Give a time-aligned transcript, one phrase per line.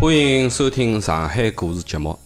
[0.00, 2.18] 欢迎收听上海故事节目。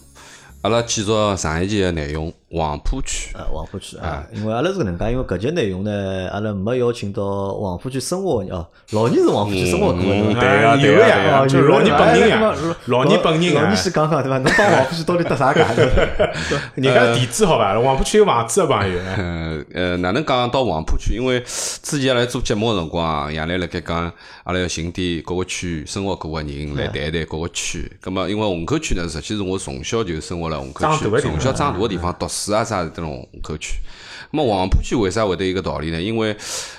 [0.62, 3.34] 阿拉继续上一期的内容，黄浦区。
[3.36, 10.40] 啊，黄浦区啊，因为阿拉是搿能介，因为搿节内容呢，阿拉没邀请到黄浦区生活的哦，老年是黄浦区生活过的对伐？
[10.40, 14.38] 对啊有对啊呀，哦，就是老年本人呀哎，老年本人老啊年先讲讲对伐？
[14.38, 15.60] 侬帮黄浦区到底搭啥界？
[16.76, 17.78] 人家地址好伐？
[17.80, 18.98] 黄浦区有房子的朋友，
[19.72, 21.14] 呃呃，哪能讲到黄浦区？
[21.14, 21.40] 因为
[21.82, 24.12] 之前阿拉做节目个辰光啊，杨澜辣盖讲，
[24.44, 27.90] 阿拉要寻点各个区生活过个人来谈一谈各个区。
[28.02, 33.74] 咁么，因为虹口区呢，实际是我从小就生活辣虹口区从小长大个地方，读书啊啥是在虹口区。
[34.30, 36.02] 那么黄浦区为啥会得一个道理呢？
[36.02, 36.36] 因为，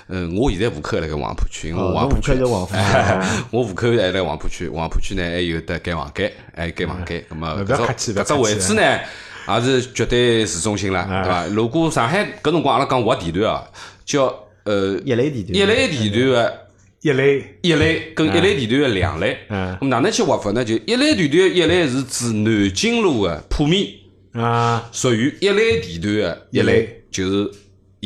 [0.08, 7.24] 嗯，我现在户口还辣盖黄浦区，因为哦黄浦区侬户口是黄浦区 我户口还辣黄浦区，黄浦区呢还有得盖房间，还有间房间。
[7.30, 8.82] 咁么搿只搿只位置呢，
[9.48, 11.46] 也是绝对市中心了，对伐？
[11.46, 13.64] 如果上海搿辰光阿拉讲划地段啊，
[14.04, 16.58] 叫呃一类地段，一类地段个
[17.02, 17.58] 一类。
[17.62, 19.36] 一类跟一类地段个两类。
[19.48, 20.64] 嗯咾哪能去划分呢？
[20.64, 23.86] 就一类地段一类是指南京路个铺面
[24.32, 27.50] 啊，属于一类地段个一类，就是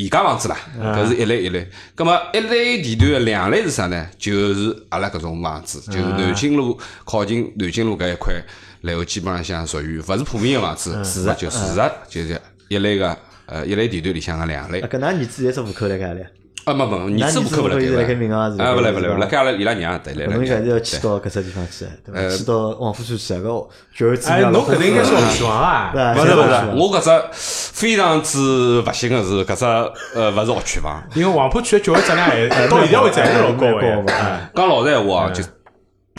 [0.01, 1.67] 现家房子啦，搿是一类一类。
[1.95, 4.07] 葛末一类地段的两类是啥呢？
[4.17, 8.33] 就是阿拉搿种房子，就是南京路靠近南京路搿一块，
[8.81, 14.89] 然后基本上向属于勿是铺面个房子，住宅就住宅，就是一类个呃一类地段里向个两类啊。
[14.91, 16.23] 搿㑚儿子现在只户口辣搿里？
[16.65, 18.63] 啊，没没，你是户口勿辣现在辣盖盖闵行是伐？
[18.63, 22.37] 啊，勿来勿来，是吧辣盖阿拉伊拉娘对来来侬应该是要对去到搿只地方去，对伐？
[22.37, 23.67] 去到黄浦区去，搿
[23.97, 27.27] 教育资哎，源侬搿能应该是学王啊，勿是勿是我搿只
[27.73, 29.65] 非常之勿幸个是搿只
[30.15, 31.03] 呃勿是学区房。
[31.15, 34.03] 因为黄浦区的教育质量还 到现在为止还是老高蛮高的。
[34.05, 35.43] 的讲老实闲话啊，就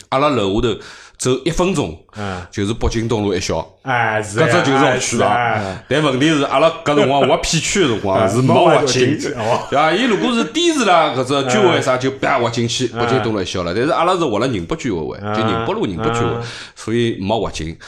[0.08, 0.74] 阿拉楼下头
[1.22, 5.84] 走一分钟嗯，就是北京东路一小，哎，是搿只就是哎学区啊哎。
[5.88, 9.92] 但问题是，阿拉搿辰光划片区的辰光是没划进，哦对伐？
[9.92, 13.72] 伊如果是低市啦搿只居委会啥就啪划进去，北京东路一小了。
[13.72, 16.40] 但是阿拉是划了宁波居委会，就宁波路宁波居委会，
[16.74, 17.78] 所以没划进。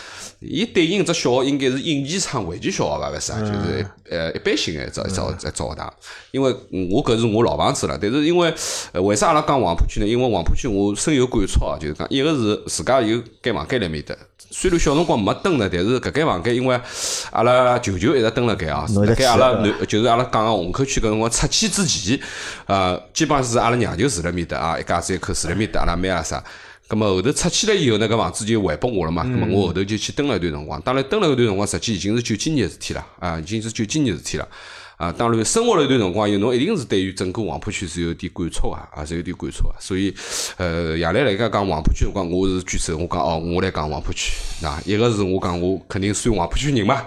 [0.40, 3.40] 伊对应只小学应该是应前厂围棋小学吧，勿是啊？
[3.40, 5.92] 就是呃一般性个一只一只一只学堂。
[6.30, 8.52] 因为嗯我搿是我老房子了，但是因为
[8.92, 10.06] 呃为啥阿拉讲黄浦区呢？
[10.06, 14.14] 因为黄浦区我深有感触啊，就是讲一个是自家有间房间辣面搭，
[14.50, 16.78] 虽然小辰光没蹲呢，但是搿间房间因为
[17.30, 22.20] 阿拉舅舅一直蹲辣盖啊，辣盖阿拉南就是阿拉讲个虹口区搿辰光拆迁之前，
[22.66, 26.42] 呃，基本上是阿拉娘舅住辣面搭啊，一家子一口住辣面搭，阿拉妹啊啥。
[26.88, 29.24] 咁么后头拆迁了以后呢，搿房子就还拨我了嘛。
[29.24, 30.80] 咁么我后头就去蹲了一段辰光。
[30.82, 34.48] 当然蹲了一段辰光，实际已经是九几年个事体了，啊，已经是九几年个事体了。
[34.96, 39.74] 啊，当然生活了一段辰光以后，侬一定是对于整个黄浦区是有点感触啊，啊是有点感触啊。
[39.80, 40.14] 所以，
[40.56, 44.32] 呃，夜来来讲讲黄浦区辰光，我是举手，我讲哦，我来讲黄浦区。
[44.64, 47.02] 啊一个是我讲我肯定算黄浦区人嘛，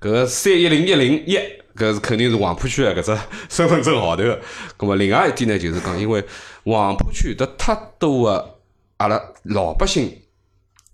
[0.00, 1.36] 搿个三一零一零一，
[1.74, 3.18] 搿是肯定是黄浦区的搿只
[3.48, 4.40] 身份证号头的。
[4.78, 6.22] 咁么另外一点呢，就是讲，因为
[6.64, 8.53] 黄浦区有得太多个
[8.98, 10.12] 阿拉老百姓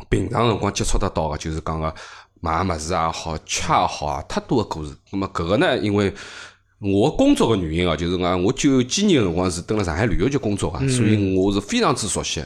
[0.09, 1.95] 平常辰光接触得到个，就是讲个
[2.41, 4.95] 买物事也好，吃也好啊，太多个故事。
[5.13, 6.13] 那么搿个呢，因为
[6.81, 12.43] 我工作个原因哦，就是讲我九几年个辰光是蹲辣上海旅游局工作个，所以我是非常之熟悉。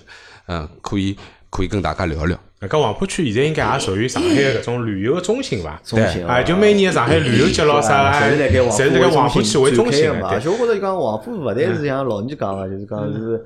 [0.46, 1.16] 嗯，可以
[1.48, 2.36] 可以跟大家聊聊。
[2.62, 5.80] 搿黄浦区现在应该也属于上海的搿种旅游的中心伐？
[5.84, 10.30] 中心啊，就每年的上海旅游节咯啥，侪是辣盖黄浦区为中心的嘛。
[10.30, 13.44] 而且我觉着讲黄浦勿但是像老倪讲个，就是讲是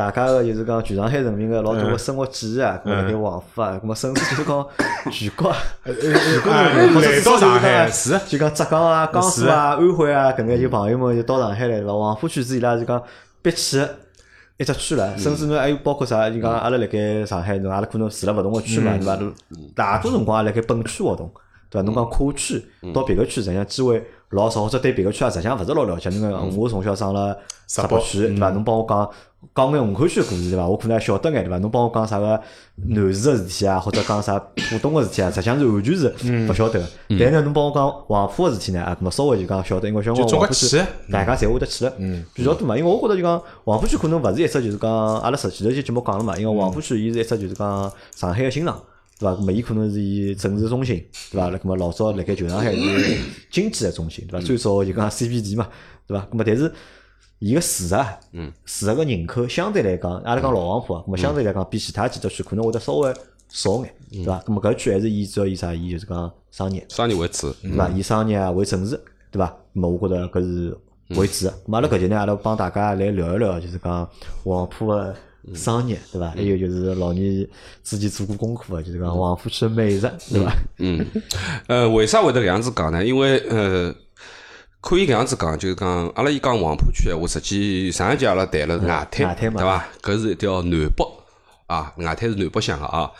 [0.00, 4.66] 大家个就是讲全上海人民个老多个生活记忆啊，咾么辣盖黄浦啊， 咾么甚至就是讲
[5.12, 6.50] 全国，全国
[6.94, 11.92] 或者来到上海就是讲就讲浙江啊、江苏啊、安徽啊，搿眼就朋友们就到上海来了。
[11.92, 13.02] 黄浦区是伊拉就讲
[13.42, 13.96] 必去个
[14.56, 19.18] 一只区了，甚至呢还有包括啥，就讲阿拉辣盖上海，侬阿拉可能住辣勿同个区嘛，对伐？
[19.74, 21.30] 大多辰光也辣盖本区活动，
[21.68, 21.84] 对伐？
[21.84, 26.08] 侬讲跨区到别个区，实际上机会老少，或者对别个区啊，实际上勿是老了解。
[26.10, 27.36] 侬讲我从小上了
[27.66, 28.50] 闸北区，对伐？
[28.50, 29.10] 侬帮我讲
[29.54, 30.68] 讲眼虹口区个故事，对伐？
[30.68, 31.58] 我可能还晓得眼，对伐？
[31.58, 32.40] 侬帮我讲啥个
[32.76, 36.14] 南市个事体啊，或者讲啥浦东个事体啊，实际上是完全是
[36.48, 36.86] 勿晓得个。
[37.08, 41.92] 但是呢，侬帮我讲黄浦个事体呢，啊，搿么稍微就讲晓得，因为像就总归黄浦区去大家侪会得去了，
[42.32, 42.78] 比较多嘛。
[42.78, 48.80] 因为我觉着就讲黄浦区可能勿是一只就是讲阿拉实际头期节目讲了嘛，因为黄浦区伊是一只就是讲上海个心脏。
[49.20, 49.32] 对伐？
[49.32, 50.96] 咁么伊可能是以政治中心，
[51.30, 51.48] 对伐？
[51.50, 53.18] 那么老早辣盖旧上海是
[53.50, 54.44] 经济个中心，对伐？
[54.46, 55.68] 最早就讲 CBD 嘛，
[56.06, 56.26] 对伐？
[56.32, 56.72] 那么但是
[57.38, 63.12] 伊个住宅，嗯，住宅个人口相对来讲，阿拉讲老黄浦啊，咁么相对来讲比其他几只区可能会得稍微
[63.48, 64.40] 少眼，对伐？
[64.40, 65.74] 咁么搿区还是以主要以啥？
[65.74, 67.88] 以就是讲商业，商业为主，对伐？
[67.90, 68.98] 以商业啊为政治，
[69.30, 69.46] 对伐？
[69.74, 70.76] 咁么我觉着搿是
[71.18, 74.08] 为主阿拉搿节呢，阿拉帮大家来聊一聊，就是讲
[74.44, 75.14] 黄浦个
[75.54, 76.30] 商业，对伐？
[76.30, 77.46] 还有就是老年
[77.82, 80.00] 之前做过功课个，就是讲黄浦区的美食，
[80.30, 80.52] 对伐？
[80.78, 81.06] 嗯，
[81.66, 83.04] 呃，为啥会得搿样子讲呢？
[83.04, 83.94] 因为呃，
[84.80, 89.88] 可以搿样子讲，就是讲阿拉一讲黄浦区闲话，实际上一节阿拉谈了外滩，对伐？
[90.02, 91.04] 搿是一条南北
[91.66, 93.10] 啊，外滩是南北向个啊。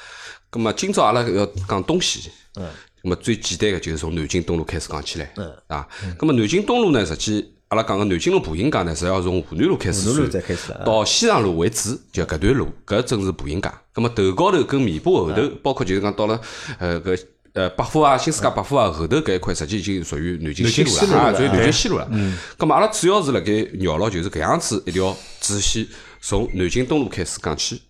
[0.52, 2.68] 咁么今朝阿拉要讲东西，嗯，
[3.02, 5.88] 咁么最简单个就是从南京东路开始讲起来，嗯，啊，
[6.18, 13.70] 咁么南京东路呢，实际阿拉讲个南京路步行街呢，是要从湖南路开始路算到西藏路为止，就搿段路，搿正是步行街。
[13.94, 16.40] 咁么头高头跟尾巴后头，包括就是讲到了
[16.78, 17.18] 呃搿。
[17.52, 22.08] 呃，百货啊，新世界百货啊，后头搿一块实际已经属于南京西路了，啊，属于南京西路了。
[22.12, 22.38] 嗯。
[22.56, 25.84] 咁么阿拉主要是辣盖绕牢就是搿样子一条主线，
[26.20, 27.82] 从南京东路开始讲起。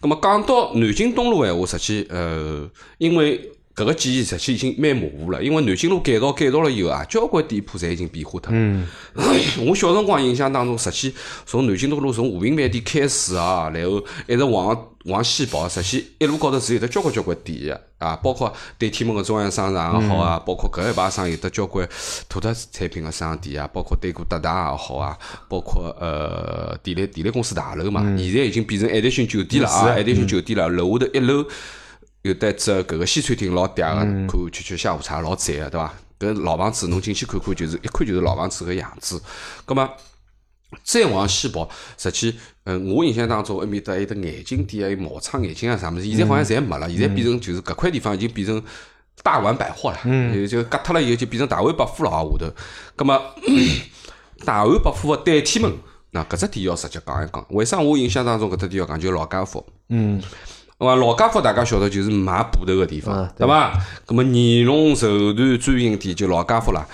[0.00, 8.58] 咁么讲到南京东路闲话，实际呃，因为搿个记忆实际已经蛮模糊了，因为南京路改造改造了以后啊，交关店铺侪已经变化脱了。
[8.58, 8.86] 嗯。
[9.66, 11.12] 我小辰光印象当中，实际
[11.44, 21.88] 从南京东路从和平饭店开始啊，然后一直往往西跑，实际一路高头是有得交关交关店个啊，包括对天门个中央商场也好啊，包括搿一排上有得交关
[22.28, 25.18] 土特产品个商店啊，包括对过德大也好啊，
[25.48, 31.44] 包括呃电力电力公司大楼嘛，现在已经变成爱迪逊酒店了啊，爱迪逊酒店了，楼下头一楼
[32.24, 35.94] 有得只搿个西餐厅老嗲个，看吃吃下午茶老赞个，对伐？
[36.18, 39.20] 搿老房子侬进去看看，就是一看就是老房子个样子。
[39.66, 39.86] 葛末
[40.82, 41.68] 再往西跑，
[41.98, 42.34] 实际，
[42.64, 48.62] 嗯，我印象当中埃面搭还有得眼镜店啊，有毛厂眼镜啊啥物事，现在好像侪没了，现在变成就是搿块地方已经变成
[49.22, 52.54] 大丸百货了，嗯，就割脱了以后就变成大丸百货了啊下头。
[52.96, 53.22] 葛末
[54.46, 55.70] 大丸百货个对天门，
[56.12, 59.64] 那搿只店要直接讲一讲，为啥我印象当中搿只店要讲，就是老家福。
[59.90, 60.20] 嗯，
[60.84, 60.94] 对伐？
[60.96, 63.72] 老家福大家晓得就是卖布头个地方，对伐？
[64.04, 66.86] 葛么尼龙绸缎专营店就老家福啦。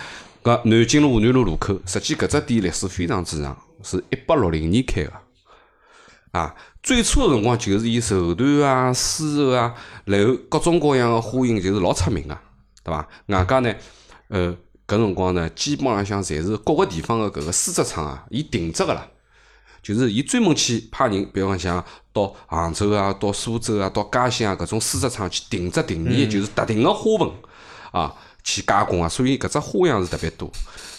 [0.42, 5.12] 搿南京路、湖南路路口，实际搿只店历史非常之长，是一八六零年开个。
[6.32, 12.38] 啊，最初个辰光就是以绸缎啊、丝绸啊，然后各种各样个花型，就是老出名个，
[12.84, 13.06] 对伐？
[13.26, 13.74] 外加呢，
[14.28, 14.56] 呃，
[14.86, 19.06] 搿辰光呢，基本浪向侪是各个地方个搿个丝织厂啊，伊定制个啦。
[19.82, 27.30] 就是伊专门去派人，比方讲到杭州啊、到苏州啊、到嘉兴啊搿种丝织厂去定制定义，就是特定个花纹
[27.92, 30.50] 啊去加工啊，所以搿只花样是特别多。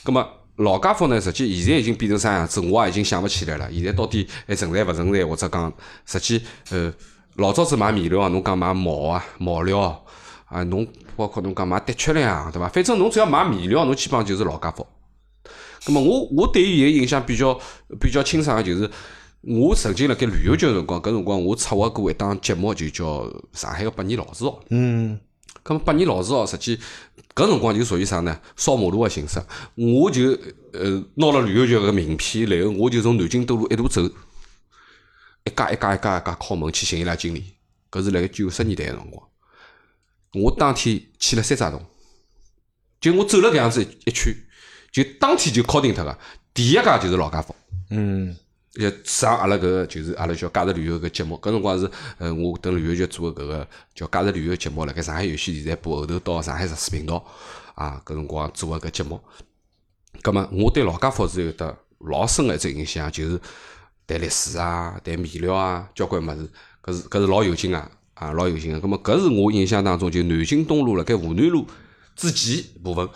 [0.04, 3.72] 葛么老家福呢，实际现在已经变成啥样子，我也已经想勿起来了。
[3.72, 5.74] 现在到底还存在勿存在，或者讲
[6.06, 6.94] 实际呃
[7.36, 10.04] 老早子买面料啊，侬讲买毛啊、毛料
[10.46, 12.68] 啊，侬包括侬讲买的确良，对伐？
[12.68, 14.86] 反正侬只要买面料，侬基本上就是老家福。
[15.84, 17.60] 咁么我我对伊个印象比较
[18.00, 18.90] 比较清爽个就是，
[19.42, 24.64] 我曾经辣盖旅游局个辰光，搿辰光我策划过一档节目，就叫上海个百年老字号。
[24.70, 25.20] 嗯，
[25.64, 26.78] 咁么百年老字号实际
[27.34, 28.40] 搿辰光就属于啥呢？
[28.56, 29.42] 扫马路个形式。
[29.74, 30.38] 我就
[30.74, 37.44] 呃拿了旅游局个名片，然后我就从南京东路一路走，一家一家一家一家敲门去寻伊拉经理。
[37.90, 39.28] 搿是辣盖九十年代个辰光，
[40.36, 41.84] 我当天去了三闸洞，
[43.02, 44.32] 就我走了搿样子一圈。
[44.92, 46.18] 就当天就敲定脱个，
[46.54, 47.56] 第一家就是老家福，
[47.92, 48.36] 嗯，
[48.74, 57.26] 就上阿拉搿个就是阿拉叫假日旅游搿节目，搿辰光是，呃，我等旅游局做个搿个叫假日旅游节目，辣盖上海有线电视台播，后头到上海十四频道，
[57.76, 59.18] 啊，搿辰光做个搿节目，
[60.22, 63.40] 葛末我对老家福是有得老深个一只印象，就是
[64.06, 66.50] 谈历史啊，谈面料啊，交关物事，
[66.84, 67.78] 搿是搿是老有劲个，
[68.16, 68.80] 啊，老有劲个。
[68.82, 71.66] 葛末搿是我印象当中就南京东路辣盖湖南路
[72.14, 73.08] 之前部分。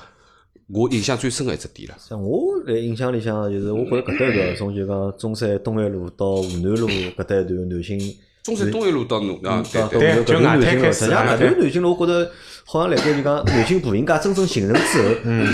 [0.67, 7.99] 我印象最深个一只店了，像我来印象里向，就是我觉着搿搭一条，从就讲中山东一路到湖南路搿搭一段南京，
[8.43, 12.31] 中山东一路到南啊，对到对，就外滩开始实际上搿段南京路，我觉着
[12.65, 15.09] 好像辣盖就讲南京步行街真正形成之后，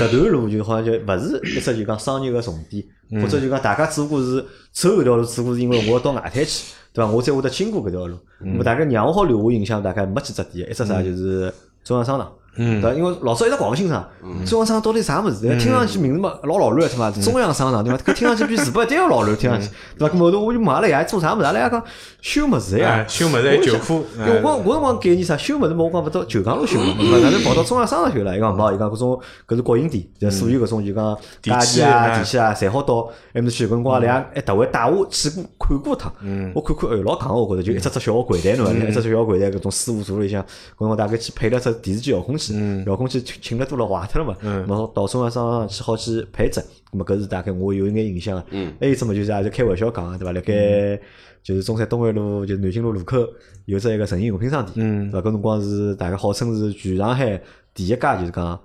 [0.06, 2.82] 搿段路就好像就勿是一只就讲商业个重点，
[3.22, 7.12] 或者就讲大家只不过是走搿条路，只不过是因为我要到外滩去，对伐？
[7.12, 11.54] 我才会得经过搿条路，咾大概让我好留下印象，大概没几只店，一只啥就是
[11.84, 12.32] 中央商场。
[12.56, 14.06] 嗯，对，因为老早一直搞勿清爽，
[14.46, 15.48] 中央商场到底啥物事？
[15.58, 17.10] 听上去名字嘛老老乱，对伐？
[17.12, 17.98] 中央商场对伐？
[18.04, 20.14] 搿 听上去比日本一定要老乱，听上去对伐？
[20.14, 21.46] 搿后头我就问阿拉爷做啥物事？
[21.46, 21.84] 阿拉爷讲
[22.22, 24.04] 修物事呀，修物事旧货。
[24.18, 28.36] 因为我我辰光概念啥修物事嘛，我讲勿到旧港路修嘛，哪能跑到中央商场修了？
[28.36, 33.66] 伊讲冇，伊讲搿种搿是国营店，就所有搿种就讲电器啊、电器啊，侪好到埃面去。
[33.66, 36.14] 搿辰光阿拉爷还特为带我去过看过趟，
[36.54, 40.46] 我看看，哎哟老戆我觉着就一只只小个柜台喏，一只只小柜台搿种师傅坐里向，搿
[40.80, 42.41] 辰光大概去配了只电视机遥控器，
[42.86, 43.22] 遥控器。
[43.22, 44.36] 请了多了坏脱了嘛，
[44.68, 48.46] 咾到中央商场去好去配置，咾么搿是大概我有一眼印象个。
[48.80, 50.32] 还有只么就是也是开玩笑讲个对伐？
[50.32, 51.00] 辣盖
[51.44, 53.18] 就是中山东岸路，就是南京路路口
[53.66, 55.30] 有只一个成人用品商店，对伐？
[55.30, 57.42] 搿辰光是大概号称是全上海
[57.74, 58.60] 第一家就是讲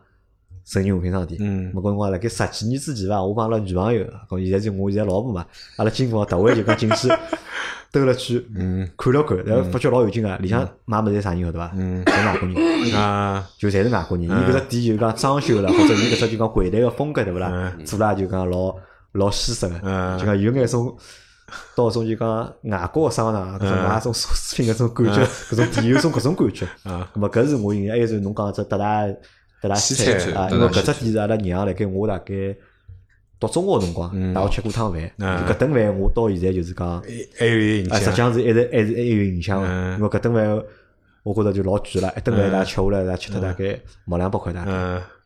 [0.64, 1.38] 成人用品商店。
[1.42, 7.08] 嗯搿辰光辣盖十几年之前伐，我帮阿拉女朋友，讲现在就我现在老婆嘛，阿拉经过特为就讲进去。
[7.92, 8.42] 兜了圈，
[8.96, 11.72] 看了看，然后发觉老有劲个，里向买物事啥人晓得伐？
[11.74, 12.94] 侪外国人。
[12.94, 14.26] 啊，就侪是外国人。
[14.26, 17.72] 伊搿只店就讲装修了，或者伊搿只就讲柜台个风格对勿啦？
[17.84, 18.74] 做啦就讲老
[19.12, 19.78] 老西式个，
[20.18, 20.96] 就讲有眼种
[21.74, 26.66] 到搿种就讲外国个商场，搿种买种奢侈品搿种感觉，搿种店有种搿种感觉。
[26.84, 29.06] 啊，咁么搿是我印象，还有就是侬讲只德大
[29.62, 32.34] 德大西西餐啊，因为搿只店是阿拉娘辣盖我大概
[33.38, 37.02] 读中学个辰光带我吃过趟饭，嗯搿顿饭我到现在就是讲，
[37.38, 38.16] 还有影啊，实际。
[38.16, 40.62] 上是一直还是还有影响个，嗯因为搿顿饭
[41.22, 44.70] 我觉着就老贵了，一顿饭大家吃下来，大家吃脱大概毛两百块大概。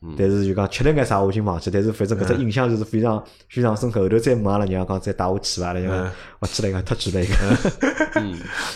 [0.03, 4.01] 嗯，但是就讲吃了眼啥我已经忘记，但是反正搿只印象就是非常非常深刻。
[4.01, 7.35] 后头再问阿拉娘讲再带我去伐，阿拉娘讲我去了一个太贵了一个。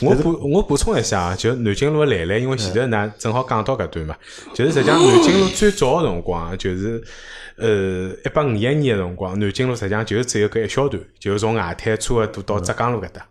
[0.07, 4.15] 我补我补充一下啊，就南京路的来来，因为前头呢正好讲到搿段嘛，
[4.53, 7.03] 就是实际上南京路最早个辰光啊，就是
[7.57, 13.27] 呃一八五一年个辰光，南京路实际上就是只有搿一小段，就是从外滩差勿多到浙江路搿搭。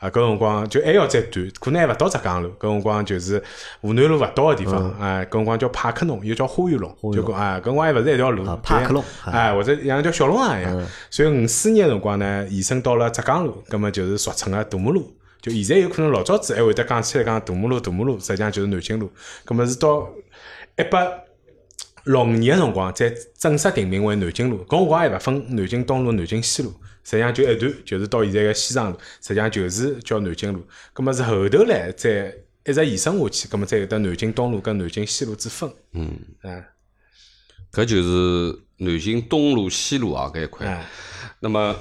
[0.00, 3.42] 啊，搿辰光就还要再短，可能还勿到浙江路，搿辰光就是
[3.80, 10.86] 湖南路勿到个地方，哎，搿辰光叫帕克弄，又叫花园弄，就讲啊，搿辰光还勿是一条路啊，帕克弄哎，或者像一条小弄堂一样。
[11.08, 15.10] 所以五四年个辰光呢，延伸到了浙江路，葛末就是俗称个大马路。
[15.40, 19.10] 就现在有可能老早子还会得讲起来讲大马路，大马路，实际上就是南京路。
[19.44, 20.08] 葛末是到
[20.76, 21.06] 一八
[22.04, 24.64] 六五年个辰光，才正式定名为南京路。
[24.66, 26.70] 搿辰光还勿分南京东路、南京西路，
[27.02, 30.66] 实际上就一段，就是到现在个西藏路，实际上就是叫南京路。
[30.92, 32.34] 葛末是后头来再
[32.66, 35.70] 一直延伸下去，葛末再有得南京东路跟南京西路之分。
[35.92, 36.64] 嗯，啊，
[37.72, 40.66] 搿就是南京东路、西路啊搿一块。
[40.66, 40.86] 哎，
[41.40, 41.76] 那么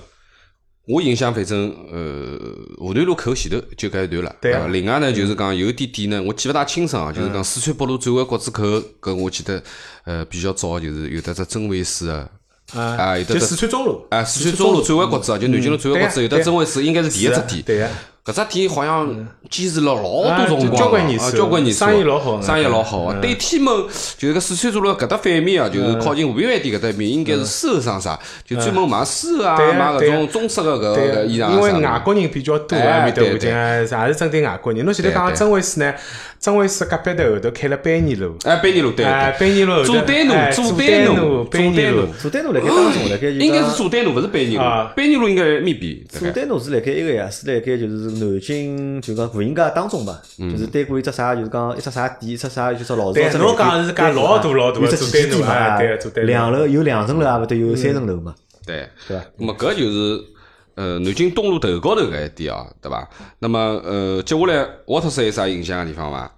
[0.85, 2.32] 我印象反正呃，
[2.77, 4.35] 湖南路口前头就搿一段了。
[4.41, 8.63] 对啊伐另外呢，就是讲有一点点呢，我记勿大清爽啊，就是讲四川北路转弯角子口
[9.01, 9.61] 搿，我记得
[10.05, 12.29] 呃比较早就是有得只真维斯啊。
[12.73, 17.61] 啊，有得四川中路，啊，四川中路转弯角子啊，就南京路转弯角子有得真维斯，应该是第一只店。
[17.63, 17.89] 对个。
[18.25, 23.17] 搿只店好像坚持了老啊多辰光，交关年数啊交关年数，生意老好生意老好啊。
[23.21, 23.73] 对天门
[24.17, 34.85] 就是搿四川路搿搭反面啊，就是靠近和平饭店搿搭面，应该是丝绸商 xã，就专门卖丝绸啊，卖搿种中式个搿个，衣裳啊因为外国人比较多哎啊，面搭对附近啊，也是针对外国人。
[34.85, 35.35] 侬前头讲个对。
[35.35, 35.93] 对真维斯呢，
[36.43, 39.05] 真维斯隔壁头后头开了班尼路，哎，班尼路对。
[39.05, 45.97] 哎，对班尼路后头佐丹哎路，佐佐丹路，丹路，佐丹路班尼路，，佐丹路辣盖当中，辣盖就应该是佐丹路，勿是班尼路啊，班尼路应该面边。
[46.11, 46.31] 大概。
[46.31, 58.35] 佐丹路是辣盖一个呀，是辣盖就是南京就讲步行街当中吧，就是对过一只啥，就是讲一只啥店，一只啥就是老早对只侬讲是讲老大老大有只的佐丹路旗舰店嘛哎对佐丹路两楼有两层楼啊，勿对，有三层楼嘛，
[58.67, 59.23] 对，对伐？
[59.37, 60.21] 那么搿就是
[60.75, 63.07] 呃南京东路头高头搿一点哦，对伐？
[63.39, 66.31] 那么呃接下来沃特斯有啥印象个地方伐？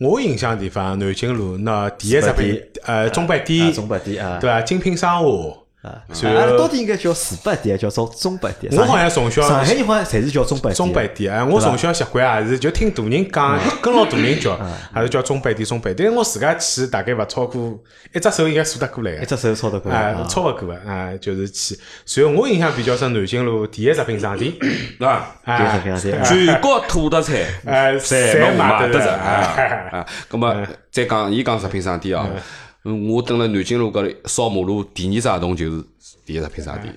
[0.00, 4.60] 我印象地方南京路那第一只品呃中百啊，店，中百店啊，对伐？
[4.62, 8.72] 精品商华，啊，阿拉到底应该叫四百点，叫中中百点？
[8.76, 14.72] 我好像从小上海人好像侪是叫中百点，中百点，哎，我从小习惯也是就听大人讲，跟牢大人叫，嗯。
[14.92, 16.06] 还是叫中百点中百店。
[16.06, 17.76] 但是我自家去大概勿超过
[18.14, 21.76] 一只手应该数得过来个，一只手超得过来超勿过个，哎，就是去。
[22.06, 25.26] 随后我印象比较深，南京路第一食品商店，对伐？
[25.44, 27.34] 第一哎食品商店全国土特产，
[27.66, 29.54] 哎，侪买得着买得着，啊。
[29.56, 29.64] 哎
[29.98, 30.06] 啊！
[30.30, 32.40] 咁么再讲，伊讲食品商店啊，嗯
[32.84, 35.84] 我蹲辣南京路高头扫马路，第二只合同就是
[36.26, 36.92] 第一食品商店，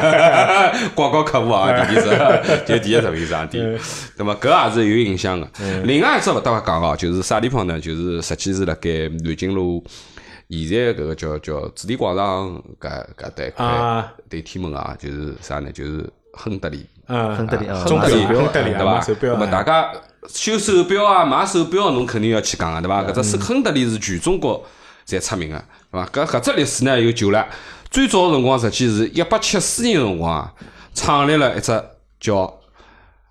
[0.94, 3.78] 广告客户啊，第二只 就第一食品商店，
[4.16, 5.48] 那么搿也是有影响个。
[5.84, 7.80] 另外一只勿搭讲哦，就是啥地方呢？
[7.80, 9.82] 就是实际是辣盖南京路。
[10.48, 15.72] 现在搿个叫叫置地广场搿搿搭一块啊，对天门啊，就是啥呢？
[15.72, 16.86] 就是亨德利。
[17.08, 19.00] 嗯，亨德利啊，中德利亨德利对啊，买伐？
[19.00, 19.92] 手表那么大啊，家
[20.28, 23.02] 修手表啊、买手表，侬肯定要去讲个，对伐？
[23.02, 24.64] 搿只是亨德利是全中国
[25.06, 26.06] 侪出名个，对伐？
[26.06, 27.46] 搿搿只历史呢有久了，
[27.90, 30.54] 最早个辰光实际是一八七四年个辰光啊，
[30.94, 31.84] 创立了一只
[32.18, 32.60] 叫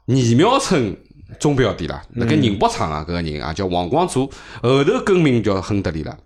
[0.05, 0.95] 倪苗村
[1.39, 6.17] 钟表店啦，辣盖宁波厂啊，搿个人啊叫王光祖，后头更名叫亨德利了。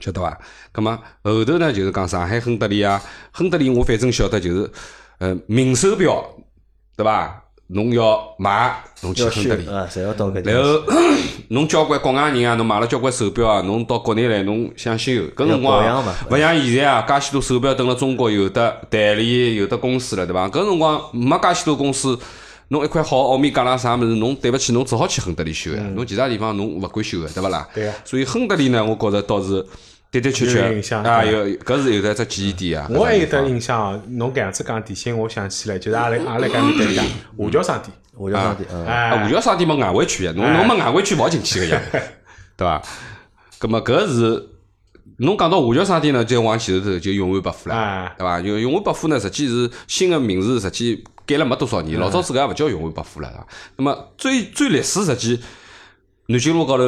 [0.00, 0.36] 晓得伐？
[0.72, 3.00] 葛么后头呢，就是讲上海亨德利啊，
[3.30, 4.72] 亨德利我反正晓得就是，
[5.18, 6.34] 呃，名手表，
[6.96, 7.43] 对伐？
[7.68, 9.64] 侬要买，侬去要亨德利。
[9.64, 10.62] 然。
[10.62, 10.80] 后
[11.48, 20.48] 侬交关国外人啊，侬买了交关手表啊，侬到国内来侬想修，搿辰光勿像现在啊，介许多手表等了中国有的代理，有的公司了，对伐？
[20.48, 22.18] 搿辰光没介许多公司，
[22.68, 25.82] 侬一块好欧米伽啦啥物事，侬对勿起，侬只好去亨德利修呀。
[25.94, 27.68] 侬其他地方侬勿敢修个，对勿啦？
[27.74, 29.64] 对呀所以亨德利呢，我觉着倒是
[30.20, 32.86] 的的确确啊，对有搿是有得一只记忆点啊。
[32.90, 37.02] 我还有得印象哦，侬搿样子讲提醒我想起来，就是阿拉阿拉搿面搭一家
[37.36, 41.80] 华侨商店，华侨商店，哎五，角商店没外汇区呀，侬侬没外汇区跑进去个呀，
[42.56, 42.82] 对伐？
[43.58, 44.48] 葛么搿是
[45.18, 48.40] 侬讲到华侨商店呢，就往前头头就永安百货了哎，对伐？
[48.40, 53.46] 永永安百货呢，实际是新个名字，实际改了没多少年，老早子搿也勿叫永安百货了？
[53.76, 55.40] 那么最最历史实际
[56.26, 56.84] 南京路高头，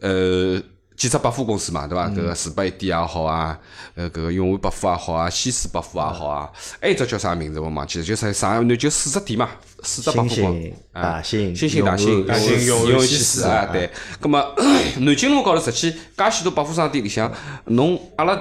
[0.00, 0.60] 呃，
[1.00, 2.08] 几只百货公司嘛，对伐？
[2.10, 3.58] 搿个四百一点也好啊，
[3.94, 9.48] 呃，搿个永安百货也好啊，西施百货也好啊，还有只叫啥名字我忘记了，就啥上海南就四只店嘛，
[9.82, 13.90] 四只百货新公司、啊大兴、新兴、大兴、大兴永安、西西施施啊，对。
[14.20, 14.44] 葛么
[15.00, 17.32] 南京路高头实际介许多百货商店里向，
[17.64, 18.38] 侬阿拉。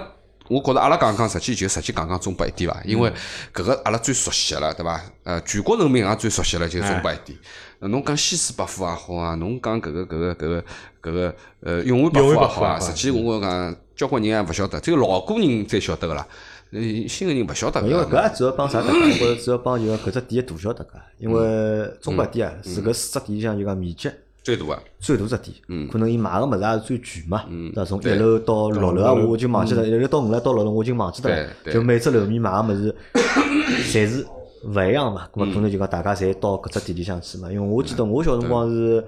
[0.49, 3.09] 我觉着阿拉讲讲，实际就实际讲讲中百一点伐，因为
[3.53, 4.99] 搿个阿拉最熟悉了，对伐？
[5.23, 7.37] 呃，全国人民也最熟悉了，就是中百一点。
[7.79, 10.63] 呃侬讲西施百货也好啊，侬讲搿个搿个搿个
[11.01, 16.27] 搿个呃永安百货也好啊，实际我讲交关人也勿晓得，只有老古人才晓得个啦。
[16.71, 18.03] 呃，新个人勿晓得因为。
[18.03, 18.99] 搿也主要帮啥搭界？
[18.99, 20.89] 我觉着主要帮就讲搿只店个大小搭界，
[21.19, 24.09] 因为中百店啊是搿四只店里向就讲面积
[24.49, 27.85] 最大个，最大只店，可能伊卖个物事也是最全嘛，对伐？
[27.85, 31.47] 从一楼到六楼啊，我就忘记了，一楼到五楼到六楼我已经忘记脱了。
[31.71, 32.95] 就每只楼面卖个物事，
[33.91, 34.25] 侪是
[34.63, 35.27] 勿一样嘛。
[35.33, 37.51] 咁么可能就讲大家侪到搿只店里向去嘛。
[37.51, 39.03] 因为我记得我小辰光是，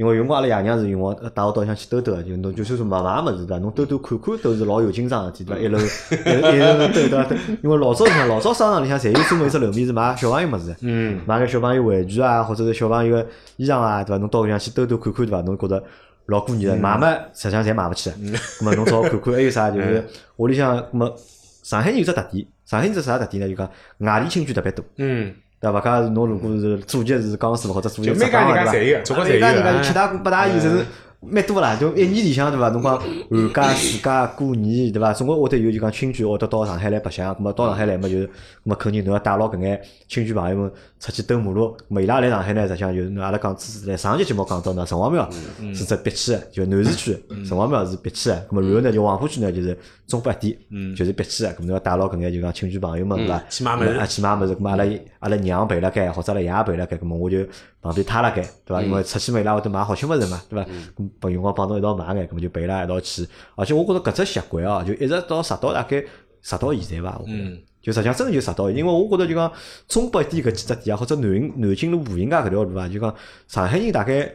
[0.00, 3.58] 因为有辰光阿拉爷娘是用我带我到里向去兜兜个，就侬就算是买买物事对伐？
[3.58, 5.62] 侬兜兜看看都是老有精装个事体对伐？
[5.62, 7.26] 一楼一楼一楼兜对伐？
[7.62, 10.76] 因为老早里向老早商场里向侪有专门一只楼面是卖小朋友物事的。
[10.80, 13.26] 嗯，买个小朋友玩具啊，或者是小朋友个
[13.58, 14.18] 衣裳啊，对伐？
[14.18, 15.42] 侬到里向去兜兜看看，对伐？
[15.42, 15.84] 侬觉着
[16.24, 18.10] 老过瘾的，买嘛实际上侪买勿起。
[18.10, 19.68] 咁么侬只好看看，还有啥？
[19.70, 20.02] 就是
[20.36, 21.14] 屋里向，咁么
[21.62, 23.46] 上海人有只特点，上海人只啥特点呢？
[23.46, 24.82] 就讲外地亲戚特别多。
[24.96, 25.78] 嗯，对伐？
[25.78, 30.86] 勿讲是侬如果是祖籍是江苏或者祖籍就是每家人家侪有中国侪有每家人家大姑八大姨，侪是
[31.22, 31.76] 蛮多啦。
[31.76, 32.70] 就一年里向对伐？
[32.70, 35.12] 侬讲寒假、暑假、过年对伐？
[35.12, 38.30] 总归会得有就讲亲眷会得到上海来白相，咁么到上海来嘛就是，咁
[38.62, 41.76] 么肯定侬要带牢搿眼亲眷朋友们出去兜马路。
[41.76, 43.54] 咁么伊拉来上海呢，实际上就是阿拉讲
[43.86, 45.28] 在上一节节目讲到呢，城隍庙
[45.74, 47.12] 是只必去的，就南市区
[47.46, 48.46] 城隍庙是必去的。
[48.50, 49.76] 咁么然后呢，就黄浦区呢就是
[50.10, 50.58] 中北店，
[50.96, 51.54] 就是必去啊。
[51.56, 53.42] 咁么侬要带牢搿眼就讲亲戚朋友们对伐？
[53.48, 54.84] 去买物事啊，去买物事，咁阿拉
[55.20, 57.38] 阿拉娘陪辣盖，或者阿拉爷陪辣盖，咁么我就
[57.80, 58.82] 旁边塌辣盖，对伐？
[58.82, 60.68] 因为出去嘛，伊拉会得买好吃物事嘛，对伐？
[60.96, 63.26] 咁朋友光帮侬一道买眼，咁么就陪伊拉一道去。
[63.54, 66.00] 而且我觉着搿只习惯哦，就一直到直到大概
[66.42, 67.56] 直到现在伐，我觉着。
[67.82, 69.50] 就实际上真的就直到，因为我觉着就讲
[69.88, 73.14] 中北店搿几只店啊，或者南南京路步行街搿条路啊，就讲
[73.48, 74.30] 上海人大概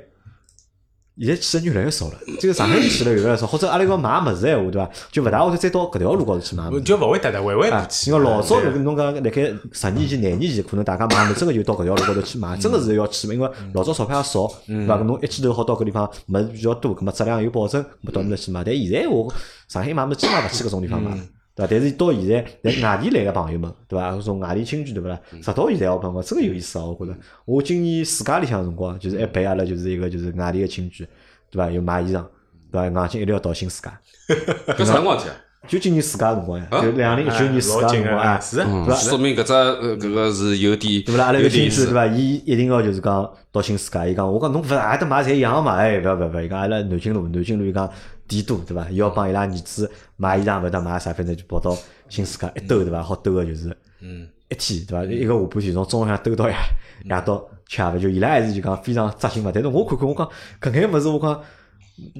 [1.17, 2.13] 现在去的人越来越少了。
[2.39, 4.89] 这个上海人去的越来越少，或者阿拉讲买物事闲话，对伐？
[5.11, 6.81] 就勿大会得再到搿条路高头去买物事。
[6.81, 8.11] 就勿会得的，回回啊不，去。
[8.11, 13.33] 因为老早对如果侬讲辣盖十年前、廿年前，可能大家买物真个就到搿条路高头去买，真个是要去嘛。
[13.33, 14.97] 因为老早钞票也少，对伐？
[14.97, 18.63] 搿侬一记头好到搿地方物事比较多，搿么质量有保证，咾到那去买。
[18.63, 19.33] 但现在我
[19.67, 21.17] 上海买物事基本上勿去搿种地方买。
[21.55, 21.67] 对伐？
[21.71, 24.15] 但是到现在，来外地来个朋友们，对伐？
[24.19, 25.19] 从外地亲戚，对勿啦？
[25.41, 26.85] 直到现在，我讲讲真个有意思啊！
[26.85, 31.07] 我觉着，我今年暑假里向辰光，就是还陪阿拉就是一个就是外地个亲戚，
[31.49, 31.71] 对伐？
[31.71, 32.23] 有买衣裳，
[32.71, 32.85] 对伐？
[33.03, 33.89] 硬劲一定要到新世界。
[34.73, 35.35] 搿啥辰光去啊？
[35.67, 41.25] 就今年暑假辰光呀，就两零一九年暑假辰光啊，是的嗯，说明搿只呃搿个是有点对勿啦？
[41.25, 41.93] 阿拉有点意思个亲戚对。
[41.93, 42.05] 伐？
[42.05, 45.75] 伊一定要就是讲到新世界，伊讲我讲侬勿是也得买侪一样嘛？
[45.77, 47.89] 哎，勿要勿要勿要，伊讲阿拉南京路，南京路伊讲
[48.27, 48.89] 店多对伐？
[48.89, 51.77] 伊要帮伊拉儿子买衣裳，勿得买啥，反正就跑到
[52.09, 53.01] 新世界一兜对伐？
[53.01, 55.05] 好兜个就是嗯一天对伐？
[55.05, 56.55] 一个下半天从中浪向兜到夜
[57.03, 59.51] 夜到吃饭，就伊拉还是就讲非常扎心嘛。
[59.53, 60.29] 但是我看看我讲
[60.61, 61.41] 搿眼物事我讲。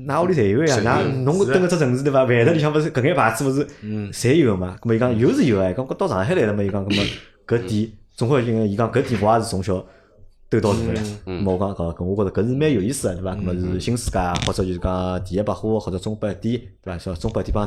[0.08, 2.26] 㑚屋里侪有呀，㑚侬蹲搿只城市对伐？
[2.26, 3.68] 饭头里向勿是搿眼牌子勿是
[4.14, 4.78] 侪有个嘛？
[4.82, 6.64] 咾么伊讲有是有哎，讲搿到上海来了嘛？
[6.64, 7.04] 伊讲搿么
[7.46, 9.86] 搿店总归因为伊讲搿店我也是从小
[10.50, 10.94] 兜到大个，
[11.26, 13.32] 咾么我讲搿搿我觉着搿是蛮有意思个对伐？
[13.36, 16.98] 咾么是新世界或者就是讲第一百货或者中百店对伐？
[16.98, 17.66] 说中百店帮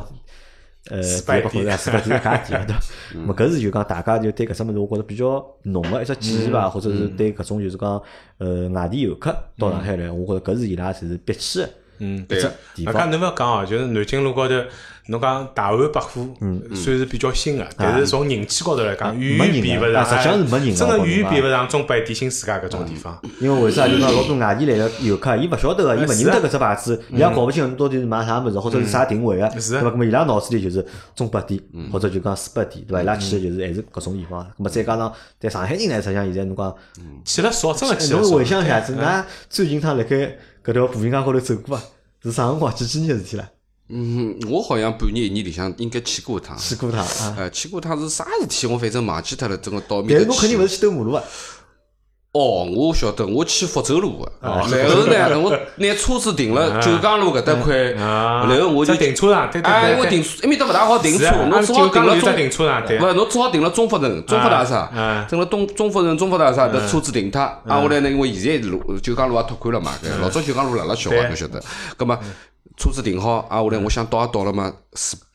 [0.90, 2.80] 呃第一百货是四百店一家店对伐？
[3.14, 8.00] 咾么搿是就讲大家就对搿只物事我觉着比较浓个一只记忆伐，或者是对搿种就是讲
[8.38, 11.70] 呃外地游客到上海来，我觉着搿是伊拉侪是必去个。
[12.00, 12.40] 嗯，对
[12.76, 12.94] 地方。
[12.94, 14.54] 搿侬勿要讲哦，就是南京路高头，
[15.08, 23.18] 侬讲大安百货，嗯算是比较新个，但是从人气高头来讲，远远比勿上，啊实际上是没人的真个我觉得远远比勿上中北点新世界搿种地方。
[23.40, 23.88] 因为为啥？
[23.88, 29.88] 就讲老多外地来个游客，伊勿晓得个，伊勿认得搿只牌子，伊也搞勿清侬到底是买啥物事，或者是啥定位个，是对伐？
[29.88, 30.84] 咾么伊拉脑子里就是
[31.16, 31.58] 中百店，
[31.90, 33.02] 或者就讲四百店，对伐？
[33.02, 34.44] 伊拉去的就是还是搿种地方。
[34.58, 36.74] 咾么再加上对上海人呢，实际上现在侬讲，
[37.24, 38.28] 去了少，真个去了少。
[38.28, 41.82] 侬回想一下子，㑚最近趟辣盖搿条步行街高头走过伐？
[42.22, 42.74] 是啥辰光？
[42.74, 43.48] 几几年个事体啦？
[43.90, 46.56] 嗯，我好像半年一年里向应该去过一趟。
[46.58, 47.34] 去过一趟啊？
[47.38, 48.66] 呃，去过一趟是啥事体？
[48.66, 49.56] 我反正忘记脱了。
[49.56, 51.22] 整个到面但是侬肯定勿是去兜马路啊？
[52.32, 62.98] 哦，我晓得，我去福州路个，哦然后呢，我拿 车子停了九江路搿搭块，啊，然后我就停车场，对对哎，我停，埃面搭勿大好停车侬只好停了中停车场对。
[63.00, 71.22] 勿，侬只好停了中福城、中福大厦嗯，停了东中福城、中福大厦，搿车子停脱，啊，后来呢，因为现在路九江路也拓宽了嘛，搿老早九江路辣辣小啊，对。
[71.28, 71.60] 侬晓得，
[71.96, 72.16] 葛末
[72.78, 75.16] 车子停好，啊，后来我想到也到了嘛，是。